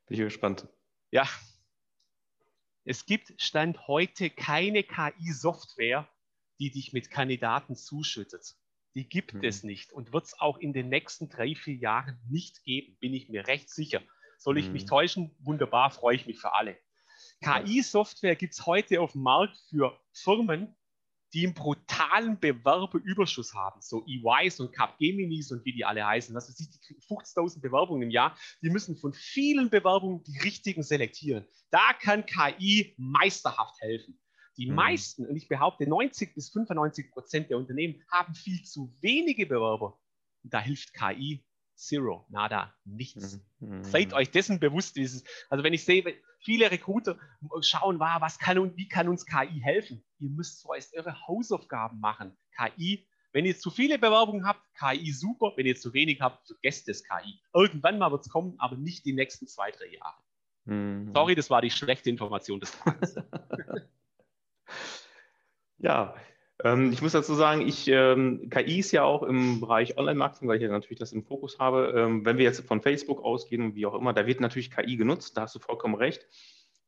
[0.07, 0.67] Bin ich gespannt.
[1.11, 1.27] Ja.
[2.85, 6.09] Es gibt Stand heute keine KI-Software,
[6.59, 8.55] die dich mit Kandidaten zuschüttet.
[8.95, 9.43] Die gibt mhm.
[9.43, 13.13] es nicht und wird es auch in den nächsten drei, vier Jahren nicht geben, bin
[13.13, 14.01] ich mir recht sicher.
[14.37, 14.73] Soll ich mhm.
[14.73, 15.35] mich täuschen?
[15.39, 16.77] Wunderbar, freue ich mich für alle.
[17.41, 20.76] KI-Software gibt es heute auf dem Markt für Firmen,
[21.33, 26.33] die einen brutalen Bewerberüberschuss haben, so EYs und Capgeminis und wie die alle heißen.
[26.35, 28.37] Was weiß ich, die kriegen 50.000 Bewerbungen im Jahr.
[28.61, 31.45] Die müssen von vielen Bewerbungen die richtigen selektieren.
[31.69, 34.19] Da kann KI meisterhaft helfen.
[34.57, 34.75] Die mhm.
[34.75, 39.99] meisten, und ich behaupte 90 bis 95 Prozent der Unternehmen haben viel zu wenige Bewerber.
[40.43, 43.39] Und da hilft KI zero, nada, nichts.
[43.59, 43.83] Mhm.
[43.83, 44.95] Seid euch dessen bewusst.
[44.95, 46.03] Dieses, also wenn ich sehe,
[46.39, 47.17] viele Recruiter
[47.61, 50.03] schauen, was kann und wie kann uns KI helfen?
[50.19, 52.37] Ihr müsst zuerst eure Hausaufgaben machen.
[52.55, 55.53] KI, wenn ihr zu viele Bewerbungen habt, KI super.
[55.55, 57.39] Wenn ihr zu wenig habt, vergesst es KI.
[57.53, 60.17] Irgendwann mal wird es kommen, aber nicht die nächsten zwei, drei Jahre.
[60.65, 61.13] Mhm.
[61.13, 63.15] Sorry, das war die schlechte Information des Tages.
[65.79, 66.15] Ja,
[66.63, 70.63] ich muss dazu sagen, ich, ähm, KI ist ja auch im Bereich Online-Marketing, weil ich
[70.63, 71.93] ja natürlich das im Fokus habe.
[71.95, 75.37] Ähm, wenn wir jetzt von Facebook ausgehen, wie auch immer, da wird natürlich KI genutzt,
[75.37, 76.25] da hast du vollkommen recht.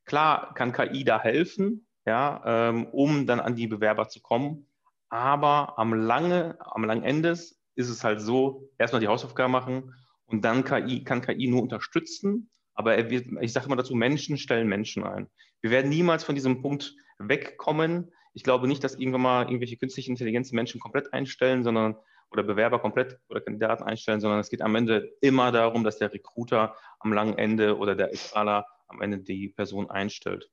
[0.05, 4.65] Klar kann KI da helfen, ja, ähm, um dann an die Bewerber zu kommen.
[5.09, 9.93] Aber am lange, am langen Ende ist es halt so, erstmal die Hausaufgaben machen
[10.25, 12.49] und dann KI, kann KI nur unterstützen.
[12.73, 15.27] Aber wird, ich sage immer dazu, Menschen stellen Menschen ein.
[15.61, 18.11] Wir werden niemals von diesem Punkt wegkommen.
[18.33, 21.95] Ich glaube nicht, dass irgendwann mal irgendwelche künstliche Intelligenz Menschen komplett einstellen, sondern
[22.31, 26.13] oder Bewerber komplett oder Kandidaten einstellen, sondern es geht am Ende immer darum, dass der
[26.13, 30.51] Recruiter am langen Ende oder der HRler am Ende die Person einstellt.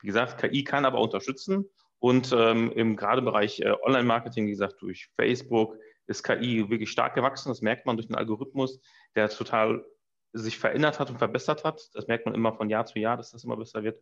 [0.00, 4.82] Wie gesagt, KI kann aber unterstützen und ähm, im gerade Bereich äh, Online-Marketing, wie gesagt,
[4.82, 7.48] durch Facebook ist KI wirklich stark gewachsen.
[7.48, 8.80] Das merkt man durch den Algorithmus,
[9.14, 9.84] der total
[10.32, 11.88] sich verändert hat und verbessert hat.
[11.94, 14.00] Das merkt man immer von Jahr zu Jahr, dass das immer besser wird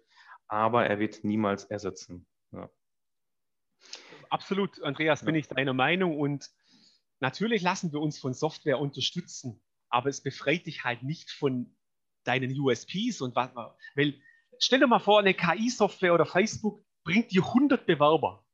[0.53, 2.27] aber er wird niemals ersetzen.
[2.53, 2.71] Ja.
[4.31, 6.51] Absolut, Andreas, bin ich deiner Meinung und
[7.21, 11.77] natürlich lassen wir uns von Software unterstützen, aber es befreit dich halt nicht von
[12.25, 13.51] deinen USPs und was,
[13.95, 14.21] weil
[14.59, 18.47] stell dir mal vor, eine KI-Software oder Facebook bringt dir 100 Bewerber.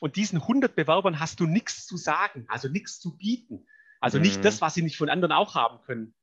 [0.00, 3.66] Und diesen 100 Bewerbern hast du nichts zu sagen, also nichts zu bieten.
[4.00, 4.24] Also mhm.
[4.24, 6.14] nicht das, was sie nicht von anderen auch haben können.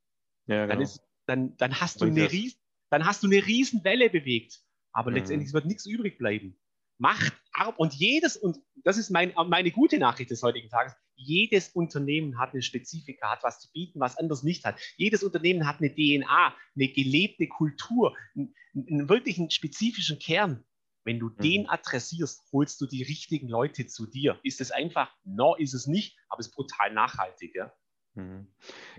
[0.45, 0.73] Ja, genau.
[0.73, 2.59] dann, ist, dann, dann hast du eine riesen
[2.93, 4.61] dann hast du eine Riesenwelle bewegt.
[4.93, 5.17] Aber mhm.
[5.17, 6.57] letztendlich wird nichts übrig bleiben.
[6.99, 11.69] Macht ab und jedes, und das ist mein, meine gute Nachricht des heutigen Tages, jedes
[11.69, 14.79] Unternehmen hat eine Spezifika, hat was zu bieten, was anderes nicht hat.
[14.97, 20.63] Jedes Unternehmen hat eine DNA, eine gelebte Kultur, einen, einen wirklichen spezifischen Kern.
[21.03, 21.37] Wenn du mhm.
[21.41, 24.39] den adressierst, holst du die richtigen Leute zu dir.
[24.43, 25.13] Ist es einfach?
[25.23, 27.55] No, ist es nicht, aber es ist brutal nachhaltig.
[27.55, 27.73] Ja?
[28.15, 28.47] Mhm.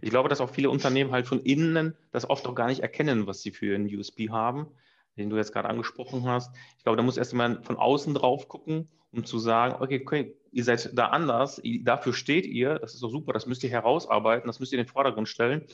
[0.03, 3.27] Ich glaube, dass auch viele Unternehmen halt von innen das oft auch gar nicht erkennen,
[3.27, 4.75] was sie für einen USB haben,
[5.17, 6.55] den du jetzt gerade angesprochen hast.
[6.79, 10.37] Ich glaube, da muss erst mal von außen drauf gucken, um zu sagen, okay, okay,
[10.51, 14.47] ihr seid da anders, dafür steht ihr, das ist doch super, das müsst ihr herausarbeiten,
[14.47, 15.67] das müsst ihr in den Vordergrund stellen.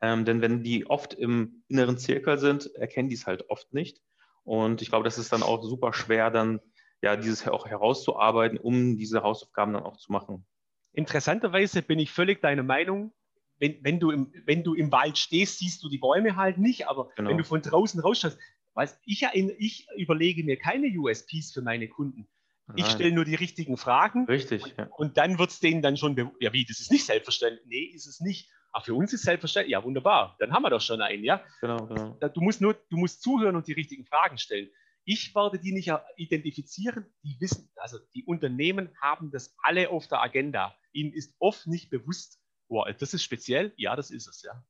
[0.00, 4.00] Ähm, denn wenn die oft im inneren Zirkel sind, erkennen die es halt oft nicht.
[4.42, 6.60] Und ich glaube, das ist dann auch super schwer, dann
[7.02, 10.46] ja dieses auch herauszuarbeiten, um diese Hausaufgaben dann auch zu machen.
[10.92, 13.12] Interessanterweise bin ich völlig deiner Meinung.
[13.58, 16.88] Wenn, wenn, du im, wenn du im Wald stehst, siehst du die Bäume halt nicht,
[16.88, 17.30] aber genau.
[17.30, 18.38] wenn du von draußen rausschaust,
[18.74, 19.24] weiß, ich,
[19.58, 22.28] ich überlege mir keine USPs für meine Kunden.
[22.66, 22.78] Nein.
[22.78, 24.26] Ich stelle nur die richtigen Fragen.
[24.26, 24.62] Richtig.
[24.62, 24.86] Und, ja.
[24.96, 27.66] und dann wird es denen dann schon, ja, wie, das ist nicht selbstverständlich.
[27.66, 28.50] Nee, ist es nicht.
[28.72, 29.72] Ach, für uns ist selbstverständlich.
[29.72, 30.36] Ja, wunderbar.
[30.38, 31.44] Dann haben wir doch schon einen, ja.
[31.60, 32.28] Genau, genau.
[32.28, 34.70] Du musst nur, du musst zuhören und die richtigen Fragen stellen.
[35.04, 37.04] Ich werde die nicht identifizieren.
[37.22, 40.74] Die wissen, also die Unternehmen haben das alle auf der Agenda.
[40.92, 43.74] Ihnen ist oft nicht bewusst, boah, das ist speziell.
[43.76, 44.64] Ja, das ist es, ja.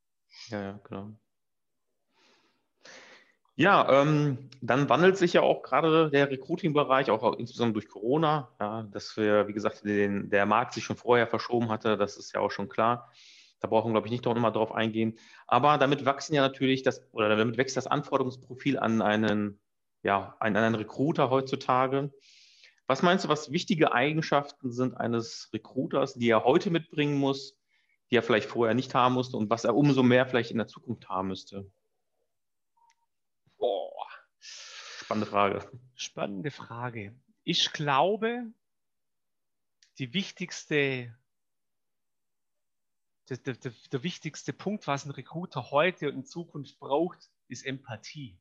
[0.48, 1.16] Ja, ja, genau.
[3.56, 8.82] Ja, ähm, dann wandelt sich ja auch gerade der Recruiting-Bereich, auch insbesondere durch Corona, ja,
[8.82, 12.40] dass wir, wie gesagt, den, der Markt sich schon vorher verschoben hatte, das ist ja
[12.40, 13.12] auch schon klar.
[13.60, 15.18] Da brauchen wir, glaube ich, nicht noch mal drauf eingehen.
[15.46, 19.60] Aber damit wachsen ja natürlich das, oder damit wächst das Anforderungsprofil an einen,
[20.02, 22.12] ja, an einen Recruiter heutzutage.
[22.88, 27.56] Was meinst du, was wichtige Eigenschaften sind eines Recruiters, die er heute mitbringen muss,
[28.10, 30.66] die er vielleicht vorher nicht haben musste und was er umso mehr vielleicht in der
[30.66, 31.70] Zukunft haben müsste?
[35.04, 35.80] Spannende Frage.
[35.96, 37.14] Spannende Frage.
[37.42, 38.50] Ich glaube,
[39.98, 41.14] die wichtigste,
[43.28, 48.40] der, der, der, wichtigste Punkt, was ein Recruiter heute und in Zukunft braucht, ist Empathie.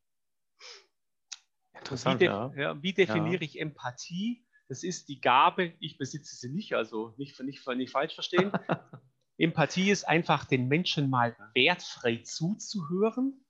[1.74, 2.54] Interessant, wie, ja.
[2.56, 2.82] ja.
[2.82, 3.50] Wie definiere ja.
[3.50, 4.48] ich Empathie?
[4.70, 8.54] Das ist die Gabe, ich besitze sie nicht, also nicht, nicht, nicht falsch verstehen.
[9.38, 13.43] Empathie ist einfach, den Menschen mal wertfrei zuzuhören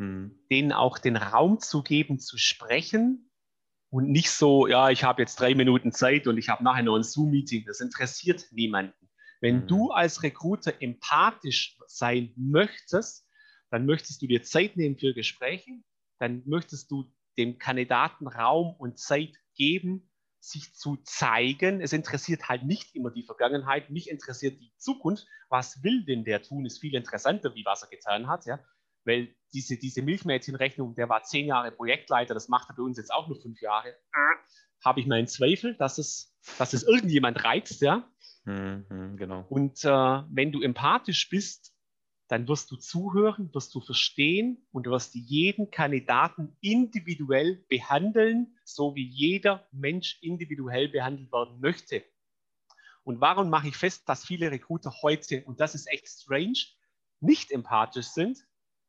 [0.00, 0.34] hm.
[0.50, 3.30] denen auch den Raum zu geben, zu sprechen
[3.90, 6.96] und nicht so, ja, ich habe jetzt drei Minuten Zeit und ich habe nachher noch
[6.96, 7.64] ein Zoom-Meeting.
[7.66, 9.10] Das interessiert niemanden.
[9.42, 9.66] Wenn hm.
[9.66, 13.28] du als Recruiter empathisch sein möchtest,
[13.70, 15.70] dann möchtest du dir Zeit nehmen für Gespräche,
[16.18, 20.10] dann möchtest du dem Kandidaten Raum und Zeit geben,
[20.40, 21.82] sich zu zeigen.
[21.82, 25.26] Es interessiert halt nicht immer die Vergangenheit, mich interessiert die Zukunft.
[25.50, 28.46] Was will denn der tun, ist viel interessanter, wie was er getan hat.
[28.46, 28.60] Ja?
[29.04, 33.12] Weil diese, diese Milchmädchenrechnung, der war zehn Jahre Projektleiter, das macht er bei uns jetzt
[33.12, 33.94] auch nur fünf Jahre.
[34.84, 38.08] Habe ich meinen Zweifel, dass es, dass es irgendjemand reizt, ja.
[38.44, 39.44] Mhm, genau.
[39.48, 41.74] Und äh, wenn du empathisch bist,
[42.28, 48.94] dann wirst du zuhören, wirst du verstehen und du wirst jeden Kandidaten individuell behandeln, so
[48.94, 52.04] wie jeder Mensch individuell behandelt werden möchte.
[53.02, 56.58] Und warum mache ich fest, dass viele Recruiter heute, und das ist echt strange,
[57.18, 58.38] nicht empathisch sind?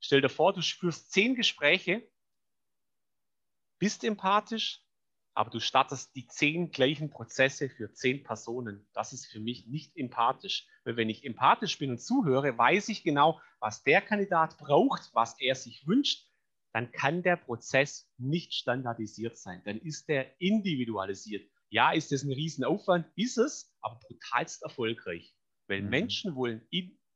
[0.02, 2.06] Stell dir vor, du führst zehn Gespräche,
[3.80, 4.84] bist empathisch,
[5.34, 8.88] aber du startest die zehn gleichen Prozesse für zehn Personen.
[8.94, 10.68] Das ist für mich nicht empathisch.
[10.84, 15.40] Weil wenn ich empathisch bin und zuhöre, weiß ich genau, was der Kandidat braucht, was
[15.40, 16.28] er sich wünscht,
[16.74, 19.62] dann kann der Prozess nicht standardisiert sein.
[19.66, 21.50] Dann ist der individualisiert.
[21.70, 23.08] Ja, ist das ein Riesenaufwand?
[23.16, 25.34] Ist es, aber brutalst erfolgreich.
[25.68, 25.90] Weil mhm.
[25.90, 26.68] Menschen wollen,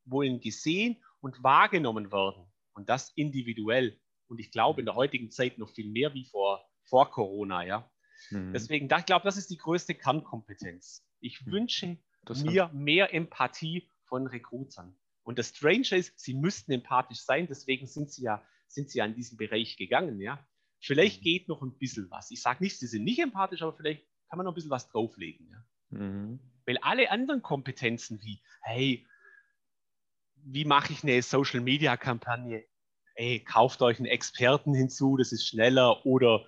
[0.05, 2.45] wollen gesehen und wahrgenommen werden.
[2.75, 3.99] Und das individuell.
[4.27, 7.91] Und ich glaube in der heutigen Zeit noch viel mehr wie vor, vor Corona, ja.
[8.29, 8.53] Mhm.
[8.53, 11.07] Deswegen, ich glaube, das ist die größte Kernkompetenz.
[11.19, 11.51] Ich mhm.
[11.51, 11.97] wünsche
[12.43, 14.95] mir mehr Empathie von Recruitern.
[15.23, 19.05] Und das Strange ist, sie müssten empathisch sein, deswegen sind sie ja, sind sie ja
[19.05, 20.45] in diesen Bereich gegangen, ja.
[20.79, 21.23] Vielleicht mhm.
[21.23, 22.29] geht noch ein bisschen was.
[22.31, 24.89] Ich sage nicht, sie sind nicht empathisch, aber vielleicht kann man noch ein bisschen was
[24.89, 25.97] drauflegen, ja.
[25.97, 26.39] Mhm.
[26.65, 29.05] Weil alle anderen Kompetenzen wie, hey,
[30.45, 32.63] wie mache ich eine Social Media Kampagne?
[33.15, 36.45] Ey, kauft euch einen Experten hinzu, das ist schneller oder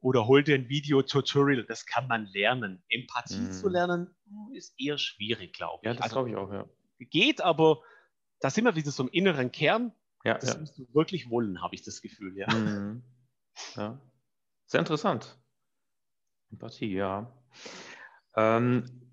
[0.00, 2.82] oder holt ihr ein Video-Tutorial, das kann man lernen.
[2.88, 3.52] Empathie mm.
[3.52, 5.86] zu lernen hm, ist eher schwierig, glaube ich.
[5.86, 6.68] Ja, das also, glaube ich auch, ja.
[7.10, 7.82] Geht, aber
[8.40, 9.92] da sind wir wieder so im inneren Kern.
[10.22, 10.60] Ja, das ja.
[10.60, 12.46] musst du wirklich wollen, habe ich das Gefühl, ja.
[12.54, 13.02] Mm.
[13.74, 14.00] ja.
[14.66, 15.38] Sehr interessant.
[16.52, 17.32] Empathie, ja.
[18.36, 19.12] Ähm,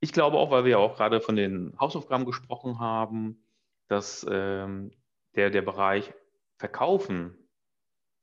[0.00, 3.43] ich glaube auch, weil wir ja auch gerade von den Hausaufgaben gesprochen haben,
[3.88, 4.92] dass ähm,
[5.34, 6.12] der, der Bereich
[6.58, 7.36] Verkaufen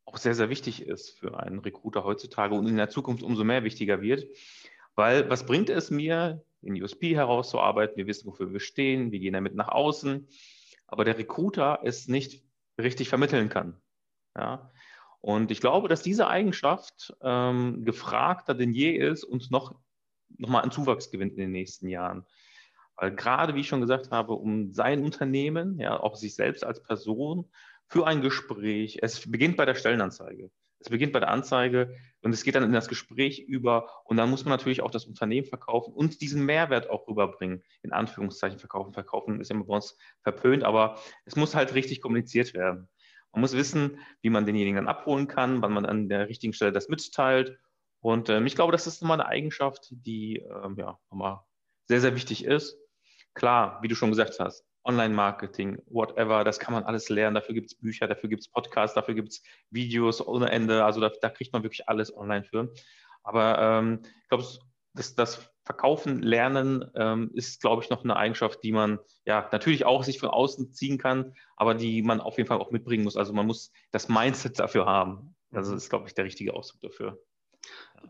[0.06, 3.64] auch sehr, sehr wichtig ist für einen Recruiter heutzutage und in der Zukunft umso mehr
[3.64, 4.26] wichtiger wird.
[4.96, 7.98] Weil was bringt es mir, in USP herauszuarbeiten?
[7.98, 10.28] Wir wissen, wofür wir stehen, wir gehen damit nach außen,
[10.88, 12.44] aber der Recruiter es nicht
[12.80, 13.82] richtig vermitteln kann.
[14.36, 14.72] Ja?
[15.22, 19.76] Und ich glaube, dass diese Eigenschaft ähm, gefragter denn je ist und noch,
[20.38, 22.26] noch mal an Zuwachs gewinnt in den nächsten Jahren.
[23.02, 26.84] Weil gerade, wie ich schon gesagt habe, um sein Unternehmen, ja, auch sich selbst als
[26.84, 27.50] Person
[27.88, 30.52] für ein Gespräch, es beginnt bei der Stellenanzeige.
[30.78, 34.30] Es beginnt bei der Anzeige und es geht dann in das Gespräch über und dann
[34.30, 37.64] muss man natürlich auch das Unternehmen verkaufen und diesen Mehrwert auch rüberbringen.
[37.82, 38.94] In Anführungszeichen verkaufen.
[38.94, 42.88] Verkaufen ist ja bei uns verpönt, aber es muss halt richtig kommuniziert werden.
[43.32, 46.72] Man muss wissen, wie man denjenigen dann abholen kann, wann man an der richtigen Stelle
[46.72, 47.58] das mitteilt.
[48.00, 51.40] Und ähm, ich glaube, das ist nochmal eine Eigenschaft, die ähm, ja, nochmal
[51.88, 52.81] sehr, sehr wichtig ist.
[53.34, 57.36] Klar, wie du schon gesagt hast, Online-Marketing, whatever, das kann man alles lernen.
[57.36, 60.84] Dafür gibt es Bücher, dafür gibt es Podcasts, dafür gibt es Videos ohne Ende.
[60.84, 62.74] Also da, da, kriegt man wirklich alles online für.
[63.24, 64.44] Aber ähm, ich glaube,
[64.94, 69.86] das, das Verkaufen, Lernen ähm, ist, glaube ich, noch eine Eigenschaft, die man ja natürlich
[69.86, 73.16] auch sich von außen ziehen kann, aber die man auf jeden Fall auch mitbringen muss.
[73.16, 75.36] Also man muss das Mindset dafür haben.
[75.52, 77.22] Also das ist, glaube ich, der richtige Ausdruck dafür.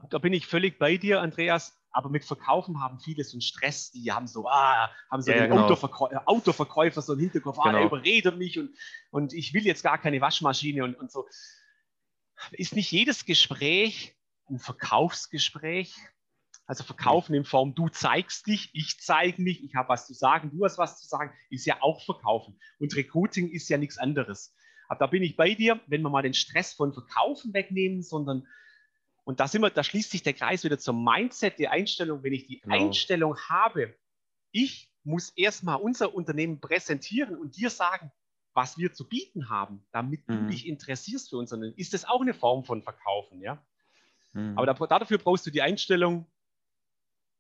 [0.10, 3.92] Da bin ich völlig bei dir, Andreas aber mit Verkaufen haben viele so einen Stress,
[3.92, 5.64] die haben so, ah, haben so ja, den genau.
[5.64, 7.78] Autoverkäu Autoverkäufer so im Hinterkopf, ah, genau.
[7.78, 8.76] der überredet mich und,
[9.10, 11.28] und ich will jetzt gar keine Waschmaschine und, und so.
[12.52, 14.16] ist nicht jedes Gespräch
[14.50, 15.96] ein Verkaufsgespräch?
[16.66, 20.52] Also Verkaufen in Form, du zeigst dich, ich zeige mich, ich habe was zu sagen,
[20.52, 22.58] du hast was zu sagen, ist ja auch Verkaufen.
[22.80, 24.56] Und Recruiting ist ja nichts anderes.
[24.88, 28.48] Aber da bin ich bei dir, wenn wir mal den Stress von Verkaufen wegnehmen, sondern
[29.24, 32.24] und da, sind wir, da schließt sich der Kreis wieder zum Mindset, die Einstellung.
[32.24, 32.76] Wenn ich die genau.
[32.76, 33.96] Einstellung habe,
[34.52, 38.12] ich muss erstmal unser Unternehmen präsentieren und dir sagen,
[38.54, 40.34] was wir zu bieten haben, damit mhm.
[40.34, 43.64] du dich interessierst für uns, dann ist das auch eine Form von Verkaufen, ja.
[44.34, 44.58] Mhm.
[44.58, 46.26] Aber da, dafür brauchst du die Einstellung,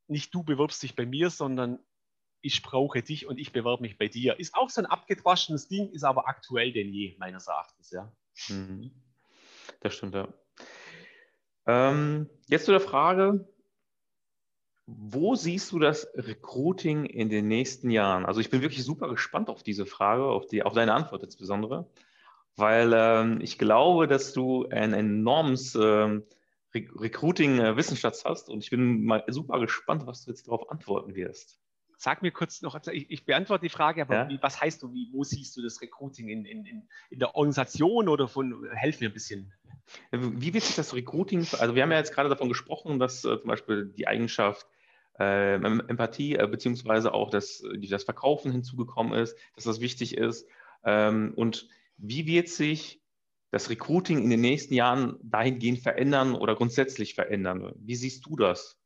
[0.08, 1.80] nicht du bewirbst dich bei mir, sondern
[2.42, 4.40] ich brauche dich und ich bewerbe mich bei dir.
[4.40, 8.12] Ist auch so ein abgedroschenes Ding, ist aber aktuell denn je, meines Erachtens, ja.
[8.50, 8.92] Mhm.
[9.82, 10.28] Das stimmt, ja.
[11.66, 13.48] Ähm, jetzt zu der Frage,
[14.88, 18.26] wo siehst du das Recruiting in den nächsten Jahren?
[18.26, 21.90] Also ich bin wirklich super gespannt auf diese Frage, auf, die, auf deine Antwort insbesondere,
[22.56, 26.24] weil ähm, ich glaube, dass du ein enormes ähm,
[26.74, 31.60] Re Recruiting-Wissensschatz hast und ich bin mal super gespannt, was du jetzt darauf antworten wirst.
[31.98, 34.30] Sag mir kurz noch, also ich, ich beantworte die Frage, aber ja?
[34.30, 37.36] wie, was heißt du, wie, wo siehst du das Recruiting in, in, in, in der
[37.36, 39.54] Organisation oder von, helf mir ein bisschen.
[40.12, 43.40] Wie wird sich das Recruiting, also wir haben ja jetzt gerade davon gesprochen, dass äh,
[43.40, 44.68] zum Beispiel die Eigenschaft
[45.20, 50.48] äh, Empathie äh, beziehungsweise auch das, das Verkaufen hinzugekommen ist, dass das wichtig ist.
[50.84, 53.02] Ähm, und wie wird sich
[53.52, 57.74] das Recruiting in den nächsten Jahren dahingehend verändern oder grundsätzlich verändern?
[57.76, 58.80] Wie siehst du das?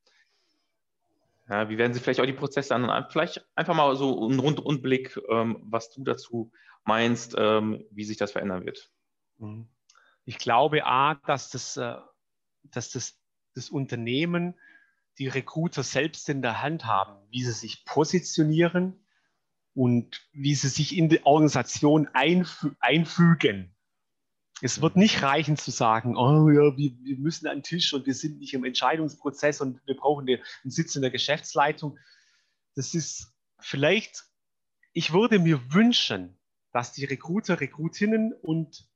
[1.47, 3.05] Ja, wie werden sich vielleicht auch die Prozesse an?
[3.09, 6.51] Vielleicht einfach mal so einen Rundumblick, ähm, was du dazu
[6.83, 8.91] meinst, ähm, wie sich das verändern wird.
[9.37, 9.67] Mhm.
[10.25, 11.95] Ich glaube, A, dass das, äh,
[12.63, 13.19] dass das,
[13.53, 14.55] das Unternehmen
[15.17, 19.05] die Recruiter selbst in der Hand haben, wie sie sich positionieren
[19.73, 23.75] und wie sie sich in die Organisation einfü einfügen.
[24.61, 28.05] Es wird nicht reichen zu sagen, oh ja, wir, wir, müssen an den Tisch und
[28.05, 31.99] wir sind nicht im Entscheidungsprozess und wir brauchen den, einen Sitz in der Geschäftsleitung.
[32.73, 34.23] Das ist vielleicht,
[34.93, 36.37] ich würde mir wünschen,
[36.71, 38.87] dass die Recruiter, Rekrutinnen und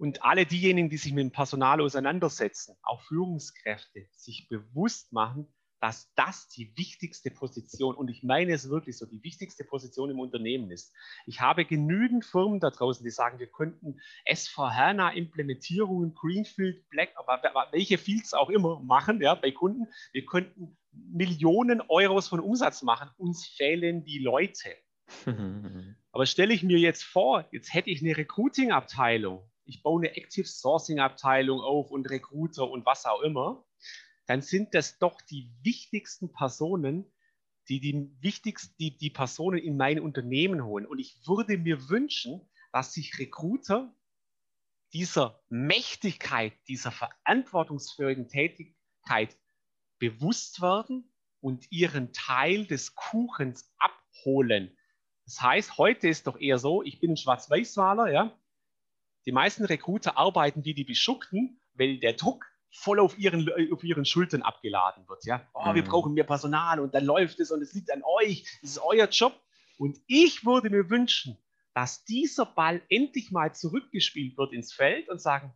[0.00, 5.46] und alle diejenigen, die sich mit dem Personal auseinandersetzen, auch Führungskräfte, sich bewusst machen,
[5.78, 10.18] dass das die wichtigste Position, und ich meine es wirklich so, die wichtigste Position im
[10.18, 10.94] Unternehmen ist.
[11.26, 17.98] Ich habe genügend Firmen da draußen, die sagen, wir könnten S4HANA-Implementierungen, Greenfield, Black, aber welche
[17.98, 19.86] Fields auch immer machen, ja, bei Kunden.
[20.12, 23.10] Wir könnten Millionen Euros von Umsatz machen.
[23.18, 24.76] Uns fehlen die Leute.
[26.12, 30.46] aber stelle ich mir jetzt vor, jetzt hätte ich eine Recruiting-Abteilung ich baue eine Active
[30.46, 33.64] Sourcing Abteilung auf und Recruiter und was auch immer,
[34.26, 37.10] dann sind das doch die wichtigsten Personen,
[37.68, 40.86] die die wichtigsten, die, die Personen in mein Unternehmen holen.
[40.86, 43.94] Und ich würde mir wünschen, dass sich Recruiter
[44.92, 49.38] dieser Mächtigkeit, dieser verantwortungsfähigen Tätigkeit
[49.98, 54.76] bewusst werden und ihren Teil des Kuchens abholen.
[55.26, 58.39] Das heißt, heute ist doch eher so, ich bin ein Schwarz-Weiß-Wahler, ja,
[59.26, 64.04] die meisten Recruiter arbeiten wie die Beschuckten, weil der Druck voll auf ihren, auf ihren
[64.04, 65.24] Schultern abgeladen wird.
[65.24, 65.48] Ja?
[65.54, 65.88] Oh, wir mhm.
[65.88, 69.08] brauchen mehr Personal und dann läuft es und es liegt an euch, das ist euer
[69.08, 69.38] Job.
[69.78, 71.38] Und ich würde mir wünschen,
[71.74, 75.54] dass dieser Ball endlich mal zurückgespielt wird ins Feld und sagen,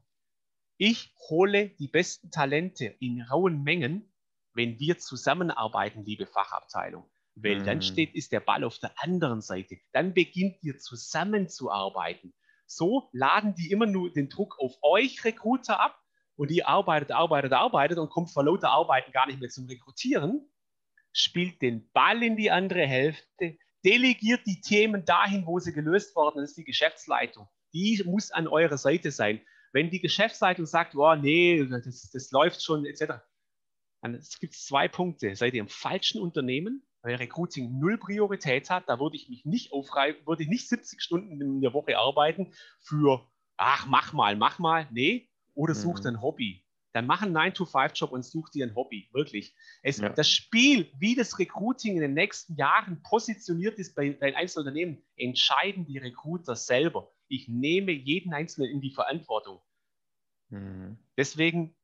[0.77, 4.13] ich hole die besten Talente in rauen Mengen,
[4.55, 7.09] wenn wir zusammenarbeiten, liebe Fachabteilung.
[7.37, 7.65] Weil mhm.
[7.65, 9.77] dann steht, ist der Ball auf der anderen Seite.
[9.93, 12.33] Dann beginnt ihr zusammenzuarbeiten.
[12.67, 16.01] So laden die immer nur den Druck auf euch Recruiter ab
[16.37, 20.51] und ihr arbeitet, arbeitet, arbeitet und kommt vor lauter Arbeiten gar nicht mehr zum Rekrutieren,
[21.13, 26.43] spielt den Ball in die andere Hälfte, delegiert die Themen dahin, wo sie gelöst worden
[26.43, 27.49] ist die Geschäftsleitung.
[27.73, 29.41] Die muss an eurer Seite sein.
[29.73, 33.15] Wenn die Geschäftsleitung sagt, oh, nee, das, das läuft schon, etc.,
[34.01, 35.35] dann gibt es zwei Punkte.
[35.35, 39.73] Seid ihr im falschen Unternehmen weil Recruiting null Priorität hat, da würde ich mich nicht
[39.73, 44.59] aufreiben, würde ich nicht 70 Stunden in der Woche arbeiten für, ach, mach mal, mach
[44.59, 46.07] mal, nee, oder such mhm.
[46.07, 46.65] ein Hobby.
[46.95, 49.55] Dann mach einen 9-to-5-Job und such dir ein Hobby, wirklich.
[49.83, 50.09] Es, ja.
[50.09, 55.03] Das Spiel, wie das Recruiting in den nächsten Jahren positioniert ist bei, bei einzelnen Unternehmen,
[55.17, 57.13] entscheiden die Recruiter selber.
[57.29, 59.61] Ich nehme jeden Einzelnen in die Verantwortung.
[60.49, 60.97] Mhm.
[61.19, 61.77] Deswegen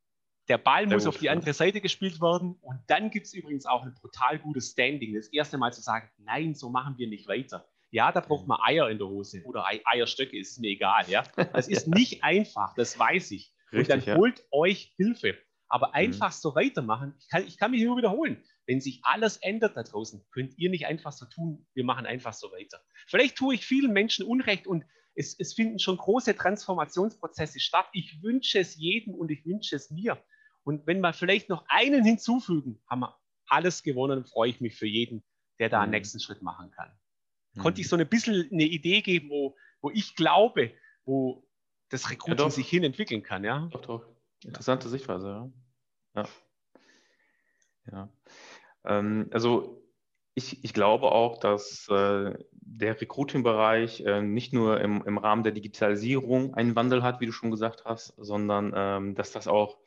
[0.51, 1.33] der Ball Sehr muss gut, auf die ja.
[1.33, 2.57] andere Seite gespielt werden.
[2.61, 5.15] Und dann gibt es übrigens auch ein brutal gutes Standing.
[5.15, 7.67] Das erste Mal zu sagen, nein, so machen wir nicht weiter.
[7.93, 11.05] Ja, da braucht man Eier in der Hose oder Eierstöcke, ist mir egal.
[11.09, 11.23] Ja,
[11.53, 13.55] das ist nicht einfach, das weiß ich.
[13.73, 14.17] Richtig, und dann ja.
[14.17, 15.37] holt euch Hilfe.
[15.69, 15.95] Aber mhm.
[15.95, 16.41] einfach mhm.
[16.41, 18.43] so weitermachen, ich kann, ich kann mich nur wiederholen.
[18.67, 22.33] Wenn sich alles ändert da draußen, könnt ihr nicht einfach so tun, wir machen einfach
[22.33, 22.81] so weiter.
[23.07, 24.85] Vielleicht tue ich vielen Menschen Unrecht und
[25.15, 27.87] es, es finden schon große Transformationsprozesse statt.
[27.93, 30.19] Ich wünsche es jedem und ich wünsche es mir.
[30.65, 34.87] Und wenn wir vielleicht noch einen hinzufügen, haben wir alles gewonnen, freue ich mich für
[34.87, 35.23] jeden,
[35.59, 35.97] der da einen mhm.
[35.97, 36.91] nächsten Schritt machen kann.
[37.55, 37.61] Mhm.
[37.61, 40.73] Konnte ich so ein bisschen eine Idee geben, wo, wo ich glaube,
[41.05, 41.47] wo
[41.89, 43.69] das Recruiting ja, sich hin entwickeln kann, ja?
[43.73, 44.07] Doch, doch.
[44.45, 45.51] Interessante Sichtweise, ja.
[46.15, 46.29] Ja.
[47.93, 48.09] ja.
[48.85, 49.83] Ähm, also
[50.35, 55.53] ich, ich, glaube auch, dass äh, der Recruiting-Bereich äh, nicht nur im, im, Rahmen der
[55.53, 59.79] Digitalisierung einen Wandel hat, wie du schon gesagt hast, sondern ähm, dass das auch,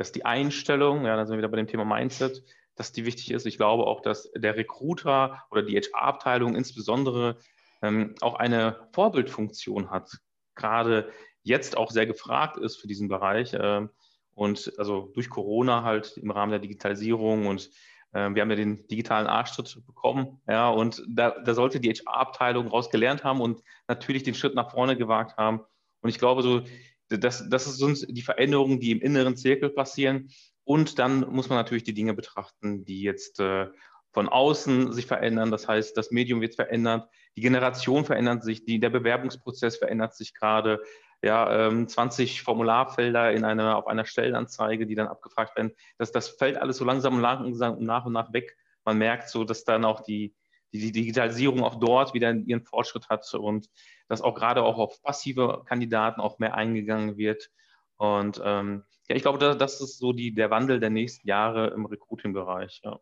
[0.00, 2.42] dass die Einstellung, ja, da sind wir wieder bei dem Thema Mindset,
[2.74, 3.44] dass die wichtig ist.
[3.44, 7.36] Ich glaube auch, dass der Recruiter oder die HR-Abteilung insbesondere
[7.82, 10.10] ähm, auch eine Vorbildfunktion hat,
[10.54, 11.10] gerade
[11.42, 13.52] jetzt auch sehr gefragt ist für diesen Bereich.
[13.52, 13.88] Äh,
[14.34, 17.68] und also durch Corona halt im Rahmen der Digitalisierung und
[18.12, 22.68] äh, wir haben ja den digitalen Arschtritt bekommen, ja, und da, da sollte die HR-Abteilung
[22.68, 25.60] raus gelernt haben und natürlich den Schritt nach vorne gewagt haben.
[26.00, 26.62] Und ich glaube, so,
[27.10, 30.30] das, das ist uns die Veränderungen, die im inneren Zirkel passieren.
[30.64, 33.66] Und dann muss man natürlich die Dinge betrachten, die jetzt äh,
[34.12, 35.50] von außen sich verändern.
[35.50, 40.34] Das heißt, das Medium wird verändert, die Generation verändert sich, die, der Bewerbungsprozess verändert sich
[40.34, 40.82] gerade
[41.22, 45.72] ja, ähm, 20 Formularfelder in einer, auf einer Stellenanzeige, die dann abgefragt werden.
[45.98, 48.56] Das, das fällt alles so langsam und langsam nach und nach weg.
[48.84, 50.34] Man merkt so, dass dann auch die,
[50.72, 53.68] die Digitalisierung auch dort wieder ihren Fortschritt hat und
[54.08, 57.50] dass auch gerade auch auf passive Kandidaten auch mehr eingegangen wird.
[57.96, 61.68] Und ähm, ja, ich glaube, das, das ist so die, der Wandel der nächsten Jahre
[61.68, 62.80] im Recruiting-Bereich.
[62.84, 63.00] Ja.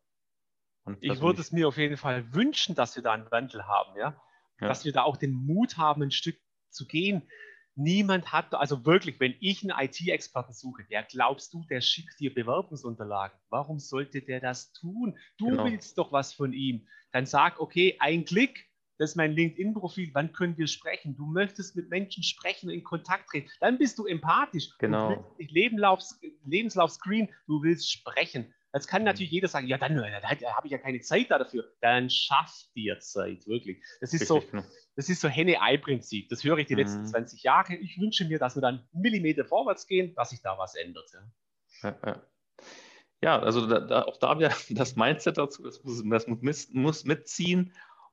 [1.00, 4.20] ich würde es mir auf jeden Fall wünschen, dass wir da einen Wandel haben, ja?
[4.60, 4.68] ja.
[4.68, 6.38] Dass wir da auch den Mut haben, ein Stück
[6.70, 7.28] zu gehen.
[7.80, 12.34] Niemand hat, also wirklich, wenn ich einen IT-Experten suche, wer glaubst du, der schickt dir
[12.34, 13.38] Bewerbungsunterlagen?
[13.50, 15.16] Warum sollte der das tun?
[15.38, 15.64] Du genau.
[15.64, 16.88] willst doch was von ihm.
[17.12, 18.66] Dann sag, okay, ein Klick,
[18.98, 21.14] das ist mein LinkedIn-Profil, wann können wir sprechen?
[21.14, 23.48] Du möchtest mit Menschen sprechen, in Kontakt treten.
[23.60, 24.70] Dann bist du empathisch.
[24.80, 25.14] Genau.
[25.14, 26.02] Du willst Lebenslauf,
[26.44, 28.52] Lebenslauf screen, du willst sprechen.
[28.74, 31.72] Jetzt kann natürlich jeder sagen, ja, dann, dann, dann habe ich ja keine Zeit dafür.
[31.80, 33.78] Dann schaff dir Zeit, wirklich.
[34.00, 34.64] Das ist Richtig, so, genau.
[34.98, 36.28] Das ist so Henne-Ei-Prinzip.
[36.28, 36.80] Das höre ich die mhm.
[36.80, 37.76] letzten 20 Jahre.
[37.76, 41.08] Ich wünsche mir, dass wir dann Millimeter vorwärts gehen, dass sich da was ändert.
[41.84, 42.22] Ja, ja.
[43.20, 47.04] ja also da, da, auch da wieder das Mindset dazu, das muss, das muss, muss
[47.04, 47.72] mitziehen.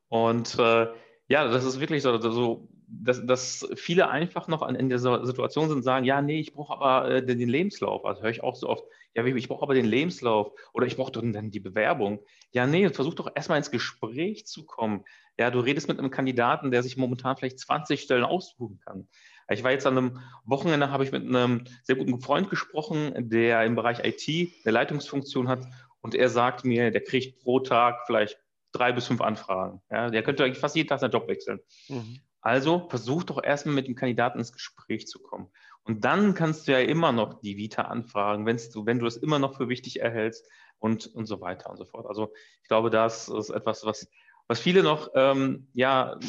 [0.09, 0.87] Und äh,
[1.27, 5.67] ja, das ist wirklich so, so dass, dass viele einfach noch an, in dieser Situation
[5.67, 8.05] sind und sagen, ja, nee, ich brauche aber äh, den, den, Lebenslauf.
[8.05, 8.83] Also höre ich auch so oft,
[9.15, 12.19] ja, ich brauche aber den Lebenslauf oder ich brauche dann die Bewerbung.
[12.51, 15.05] Ja, nee, versuch doch erstmal ins Gespräch zu kommen.
[15.37, 19.07] Ja, du redest mit einem Kandidaten, der sich momentan vielleicht 20 Stellen aussuchen kann.
[19.49, 23.63] Ich war jetzt an einem Wochenende, habe ich mit einem sehr guten Freund gesprochen, der
[23.63, 24.27] im Bereich IT
[24.65, 25.65] eine Leitungsfunktion hat
[26.01, 28.37] und er sagt mir, der kriegt pro Tag vielleicht
[28.71, 29.81] drei bis fünf Anfragen.
[29.89, 31.59] Ja, der könnte eigentlich fast jeden Tag seinen Job wechseln.
[31.87, 32.19] Mhm.
[32.41, 35.49] Also versuch doch erstmal mit dem Kandidaten ins Gespräch zu kommen.
[35.85, 39.37] Und dann kannst du ja immer noch die Vita anfragen, du, wenn du es immer
[39.37, 42.07] noch für wichtig erhältst und, und so weiter und so fort.
[42.07, 42.33] Also
[42.63, 44.09] ich glaube, das ist etwas, was,
[44.47, 46.19] was viele noch, ähm, ja,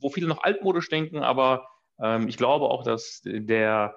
[0.00, 1.66] wo viele noch altmodisch denken, aber
[2.00, 3.96] ähm, ich glaube auch, dass der,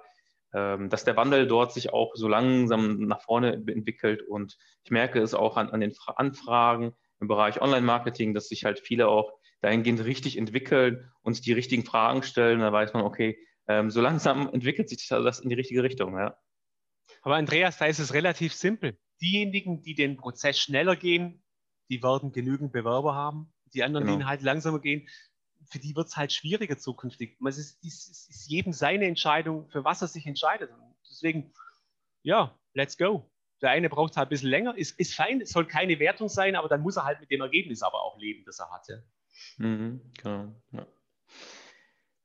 [0.52, 4.22] ähm, dass der Wandel dort sich auch so langsam nach vorne entwickelt.
[4.22, 8.80] Und ich merke es auch an, an den Anfragen im Bereich Online-Marketing, dass sich halt
[8.80, 12.60] viele auch dahingehend richtig entwickeln und die richtigen Fragen stellen.
[12.60, 13.38] Da weiß man, okay,
[13.68, 16.16] ähm, so langsam entwickelt sich das in die richtige Richtung.
[16.16, 16.36] Ja.
[17.22, 18.98] Aber Andreas, da ist es relativ simpel.
[19.20, 21.42] Diejenigen, die den Prozess schneller gehen,
[21.90, 23.52] die werden genügend Bewerber haben.
[23.74, 24.18] Die anderen, genau.
[24.18, 25.08] die halt langsamer gehen,
[25.66, 27.38] für die wird es halt schwieriger zukünftig.
[27.46, 30.70] Es ist, es ist jedem seine Entscheidung, für was er sich entscheidet.
[30.70, 31.52] Und deswegen,
[32.22, 33.30] ja, let's go.
[33.60, 36.54] Der eine braucht halt ein bisschen länger, ist, ist fein, es soll keine Wertung sein,
[36.54, 39.04] aber dann muss er halt mit dem Ergebnis aber auch leben, das er hatte.
[39.58, 40.54] Mhm, genau.
[40.70, 40.86] Ja.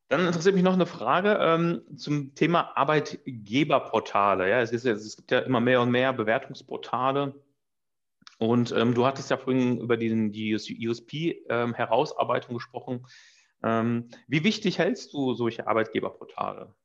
[0.09, 4.49] Dann interessiert mich noch eine Frage ähm, zum Thema Arbeitgeberportale.
[4.49, 7.33] Ja, es, ist, es, gibt ja immer mehr und mehr Bewertungsportale.
[8.37, 13.07] Und ähm, du hattest ja vorhin über den, die USP-Herausarbeitung ähm, gesprochen.
[13.63, 16.75] Ähm, wie wichtig hältst du solche Arbeitgeberportale?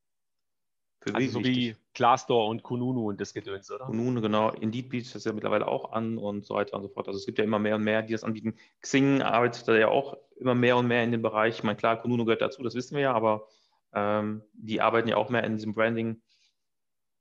[1.01, 3.87] Für also so wie Glassdoor und Kununu und das Gedöns, oder?
[3.87, 4.51] Kununu, genau.
[4.51, 7.07] Indeed bietet das ja mittlerweile auch an und so weiter und so fort.
[7.07, 8.55] Also es gibt ja immer mehr und mehr, die das anbieten.
[8.83, 11.57] Xing arbeitet da ja auch immer mehr und mehr in dem Bereich.
[11.57, 13.47] Ich meine, klar, Kununu gehört dazu, das wissen wir ja, aber
[13.93, 16.21] ähm, die arbeiten ja auch mehr in diesem Branding.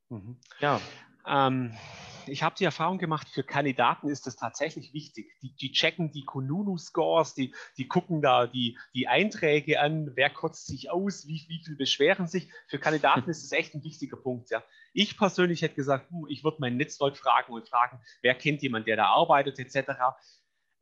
[0.09, 0.37] Mhm.
[0.59, 0.81] Ja.
[1.27, 1.73] Ähm,
[2.27, 5.31] ich habe die Erfahrung gemacht, für Kandidaten ist das tatsächlich wichtig.
[5.41, 10.67] Die, die checken die Kununu-Scores, die, die gucken da die, die Einträge an, wer kotzt
[10.67, 12.49] sich aus, wie, wie viel beschweren sich.
[12.67, 14.49] Für Kandidaten ist das echt ein wichtiger Punkt.
[14.49, 14.63] Ja.
[14.93, 18.85] Ich persönlich hätte gesagt, hm, ich würde mein Netzwerk fragen und fragen, wer kennt jemanden,
[18.85, 19.91] der da arbeitet, etc.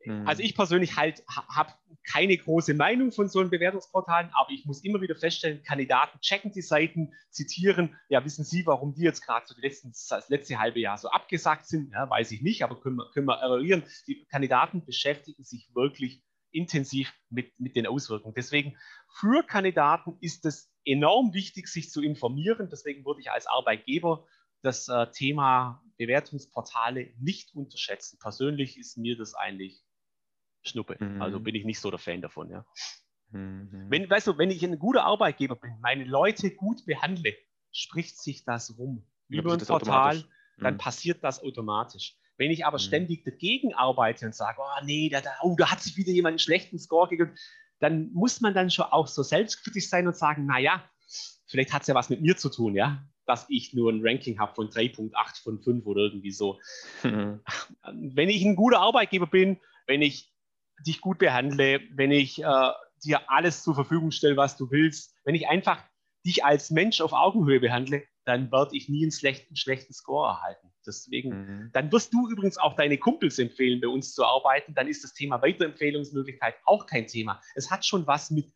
[0.06, 0.26] Mhm.
[0.26, 1.72] Also ich persönlich halt habe
[2.06, 6.52] keine große Meinung von so einem Bewertungsportalen, aber ich muss immer wieder feststellen, Kandidaten checken
[6.52, 10.58] die Seiten, zitieren, ja, wissen Sie, warum die jetzt gerade so die letzten, das letzte
[10.58, 11.92] halbe Jahr so abgesagt sind?
[11.92, 13.82] Ja, weiß ich nicht, aber können wir, können wir eruieren.
[14.06, 18.34] Die Kandidaten beschäftigen sich wirklich intensiv mit, mit den Auswirkungen.
[18.34, 18.76] Deswegen
[19.08, 22.68] für Kandidaten ist es enorm wichtig, sich zu informieren.
[22.70, 24.26] Deswegen würde ich als Arbeitgeber
[24.62, 28.18] das äh, Thema Bewertungsportale nicht unterschätzen.
[28.20, 29.82] Persönlich ist mir das eigentlich
[30.66, 30.96] Schnuppe.
[30.98, 31.22] Mhm.
[31.22, 32.50] Also bin ich nicht so der Fan davon.
[32.50, 32.64] Ja.
[33.30, 33.86] Mhm.
[33.88, 37.34] Wenn, weißt du, wenn ich ein guter Arbeitgeber bin, meine Leute gut behandle,
[37.72, 40.24] spricht sich das rum ja, über ein Portal,
[40.58, 40.78] dann mhm.
[40.78, 42.16] passiert das automatisch.
[42.38, 42.82] Wenn ich aber mhm.
[42.82, 46.34] ständig dagegen arbeite und sage, oh nee, da, da, oh, da hat sich wieder jemand
[46.34, 47.34] einen schlechten Score gegeben,
[47.78, 50.82] dann muss man dann schon auch so selbstkritisch sein und sagen, naja,
[51.46, 54.38] vielleicht hat es ja was mit mir zu tun, ja, dass ich nur ein Ranking
[54.38, 56.60] habe von 3.8 von 5 oder irgendwie so.
[57.02, 57.40] Mhm.
[57.92, 60.32] Wenn ich ein guter Arbeitgeber bin, wenn ich
[60.84, 62.70] dich gut behandle, wenn ich äh,
[63.04, 65.82] dir alles zur Verfügung stelle, was du willst, wenn ich einfach
[66.24, 70.72] dich als Mensch auf Augenhöhe behandle, dann werde ich nie einen schlechten, schlechten Score erhalten.
[70.84, 71.70] Deswegen, mhm.
[71.72, 74.74] dann wirst du übrigens auch deine Kumpels empfehlen, bei uns zu arbeiten.
[74.74, 77.40] Dann ist das Thema Weiterempfehlungsmöglichkeit auch kein Thema.
[77.54, 78.52] Es hat schon was mit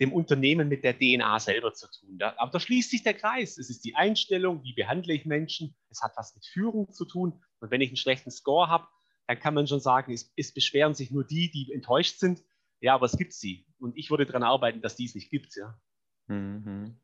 [0.00, 2.18] dem Unternehmen, mit der DNA selber zu tun.
[2.20, 3.58] Aber da schließt sich der Kreis.
[3.58, 5.76] Es ist die Einstellung, wie behandle ich Menschen.
[5.90, 7.40] Es hat was mit Führung zu tun.
[7.60, 8.88] Und wenn ich einen schlechten Score habe,
[9.32, 12.42] dann kann man schon sagen, es, es beschweren sich nur die, die enttäuscht sind.
[12.80, 13.66] Ja, aber es gibt sie.
[13.78, 15.56] Und ich würde daran arbeiten, dass die es nicht gibt.
[15.56, 15.80] Ja.
[16.26, 17.00] Mhm.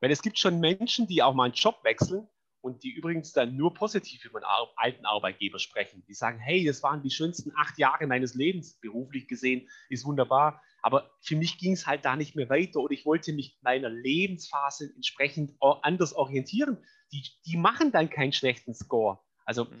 [0.00, 2.26] Weil es gibt schon Menschen, die auch mal einen Job wechseln
[2.62, 6.02] und die übrigens dann nur positiv über einen alten Arbeitgeber sprechen.
[6.08, 10.60] Die sagen, hey, das waren die schönsten acht Jahre meines Lebens, beruflich gesehen, ist wunderbar.
[10.82, 13.88] Aber für mich ging es halt da nicht mehr weiter oder ich wollte mich meiner
[13.88, 16.78] Lebensphase entsprechend anders orientieren.
[17.12, 19.20] Die, die machen dann keinen schlechten Score.
[19.44, 19.80] Also, mhm.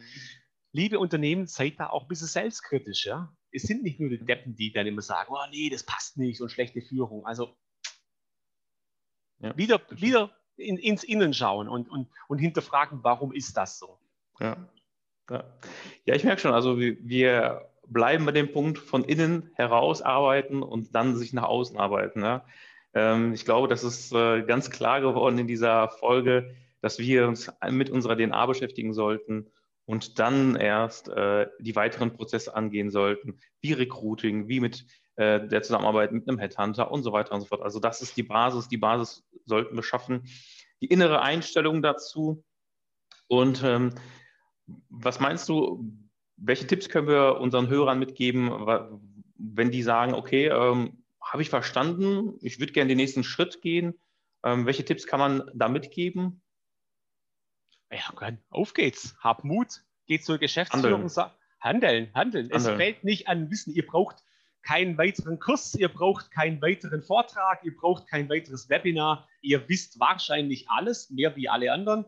[0.72, 3.06] Liebe Unternehmen, seid da auch ein bisschen selbstkritisch.
[3.06, 3.34] Ja?
[3.50, 6.40] Es sind nicht nur die Deppen, die dann immer sagen, oh nee, das passt nicht
[6.40, 7.24] und schlechte Führung.
[7.26, 7.56] Also,
[9.40, 9.56] ja.
[9.56, 13.98] wieder, wieder in, ins Innen schauen und, und, und hinterfragen, warum ist das so?
[14.40, 14.68] Ja,
[15.30, 15.44] ja.
[16.04, 20.94] ja ich merke schon, also wir, bleiben bei dem Punkt von innen heraus arbeiten und
[20.94, 22.22] dann sich nach außen arbeiten.
[22.22, 22.44] Ja?
[22.94, 27.52] Ähm, ich glaube, das ist äh, ganz klar geworden in dieser Folge, dass wir uns
[27.70, 29.50] mit unserer DNA beschäftigen sollten
[29.84, 35.62] und dann erst äh, die weiteren Prozesse angehen sollten, wie Recruiting, wie mit äh, der
[35.62, 37.62] Zusammenarbeit mit einem Headhunter und so weiter und so fort.
[37.62, 38.68] Also das ist die Basis.
[38.68, 40.24] Die Basis sollten wir schaffen.
[40.80, 42.44] Die innere Einstellung dazu.
[43.28, 43.94] Und ähm,
[44.88, 45.84] was meinst du,
[46.36, 48.50] welche Tipps können wir unseren Hörern mitgeben,
[49.36, 53.94] wenn die sagen, okay, ähm, habe ich verstanden, ich würde gerne den nächsten Schritt gehen.
[54.44, 56.42] Ähm, welche Tipps kann man da mitgeben?
[57.92, 59.14] Ja, auf geht's.
[59.20, 61.08] Hab Mut, geht zur Geschäftsführung.
[61.10, 61.30] Handeln,
[61.60, 62.14] handeln.
[62.14, 62.50] handeln.
[62.50, 63.72] Es fällt nicht an Wissen.
[63.74, 64.22] Ihr braucht
[64.62, 69.28] keinen weiteren Kurs, ihr braucht keinen weiteren Vortrag, ihr braucht kein weiteres Webinar.
[69.40, 72.04] Ihr wisst wahrscheinlich alles, mehr wie alle anderen.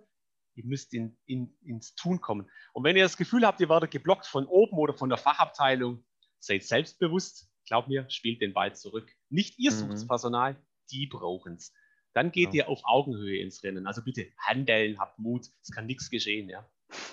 [0.54, 2.48] Ihr müsst in, in, ins Tun kommen.
[2.72, 6.04] Und wenn ihr das Gefühl habt, ihr werdet geblockt von oben oder von der Fachabteilung,
[6.38, 7.50] seid selbstbewusst.
[7.66, 9.10] Glaubt mir, spielt den Ball zurück.
[9.30, 10.06] Nicht ihr sucht mhm.
[10.06, 10.56] Personal,
[10.90, 11.72] die brauchen es.
[12.14, 12.64] Dann geht ja.
[12.64, 13.86] ihr auf Augenhöhe ins Rennen.
[13.86, 16.48] Also bitte handeln, habt Mut, es kann nichts geschehen.
[16.48, 16.66] Ja.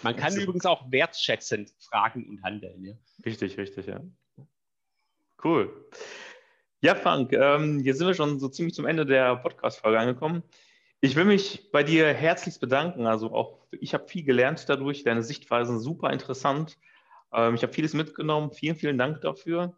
[0.04, 0.42] Man kann also.
[0.42, 2.86] übrigens auch wertschätzend fragen und handeln.
[2.86, 2.94] Ja.
[3.26, 4.00] Richtig, richtig, ja.
[5.44, 5.90] Cool.
[6.82, 10.44] Ja, Frank, ähm, hier sind wir schon so ziemlich zum Ende der Podcast-Folge angekommen.
[11.00, 13.08] Ich will mich bei dir herzlichst bedanken.
[13.08, 15.04] Also auch ich habe viel gelernt dadurch.
[15.04, 16.78] Deine Sichtweisen super interessant.
[17.34, 18.52] Ähm, ich habe vieles mitgenommen.
[18.52, 19.76] Vielen, vielen Dank dafür.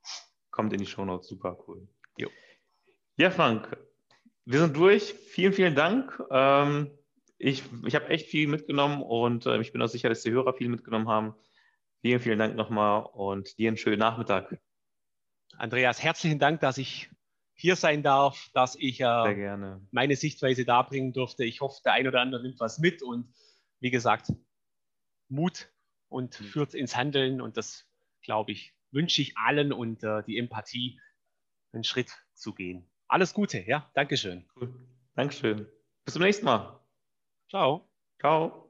[0.50, 1.86] Kommt in die Show Notes, super cool.
[2.16, 2.28] Jo.
[3.16, 3.76] Ja, Frank,
[4.44, 5.14] wir sind durch.
[5.14, 6.20] Vielen, vielen Dank.
[6.30, 6.90] Ähm,
[7.38, 10.54] ich ich habe echt viel mitgenommen und äh, ich bin auch sicher, dass die Hörer
[10.54, 11.34] viel mitgenommen haben.
[12.00, 14.58] Vielen, vielen Dank nochmal und dir einen schönen Nachmittag.
[15.56, 17.10] Andreas, herzlichen Dank, dass ich
[17.54, 19.56] hier sein darf, dass ich äh,
[19.90, 21.44] meine Sichtweise darbringen durfte.
[21.44, 23.32] Ich hoffe, der ein oder andere nimmt was mit und
[23.80, 24.32] wie gesagt,
[25.28, 25.70] Mut
[26.08, 26.44] und mhm.
[26.44, 27.86] führt ins Handeln und das,
[28.24, 31.00] glaube ich, wünsche ich allen und äh, die Empathie,
[31.72, 32.90] einen Schritt zu gehen.
[33.08, 34.48] Alles Gute, ja, Dankeschön.
[34.56, 34.74] Cool.
[35.14, 35.66] Dankeschön.
[36.04, 36.80] Bis zum nächsten Mal.
[37.48, 37.88] Ciao.
[38.20, 38.63] Ciao.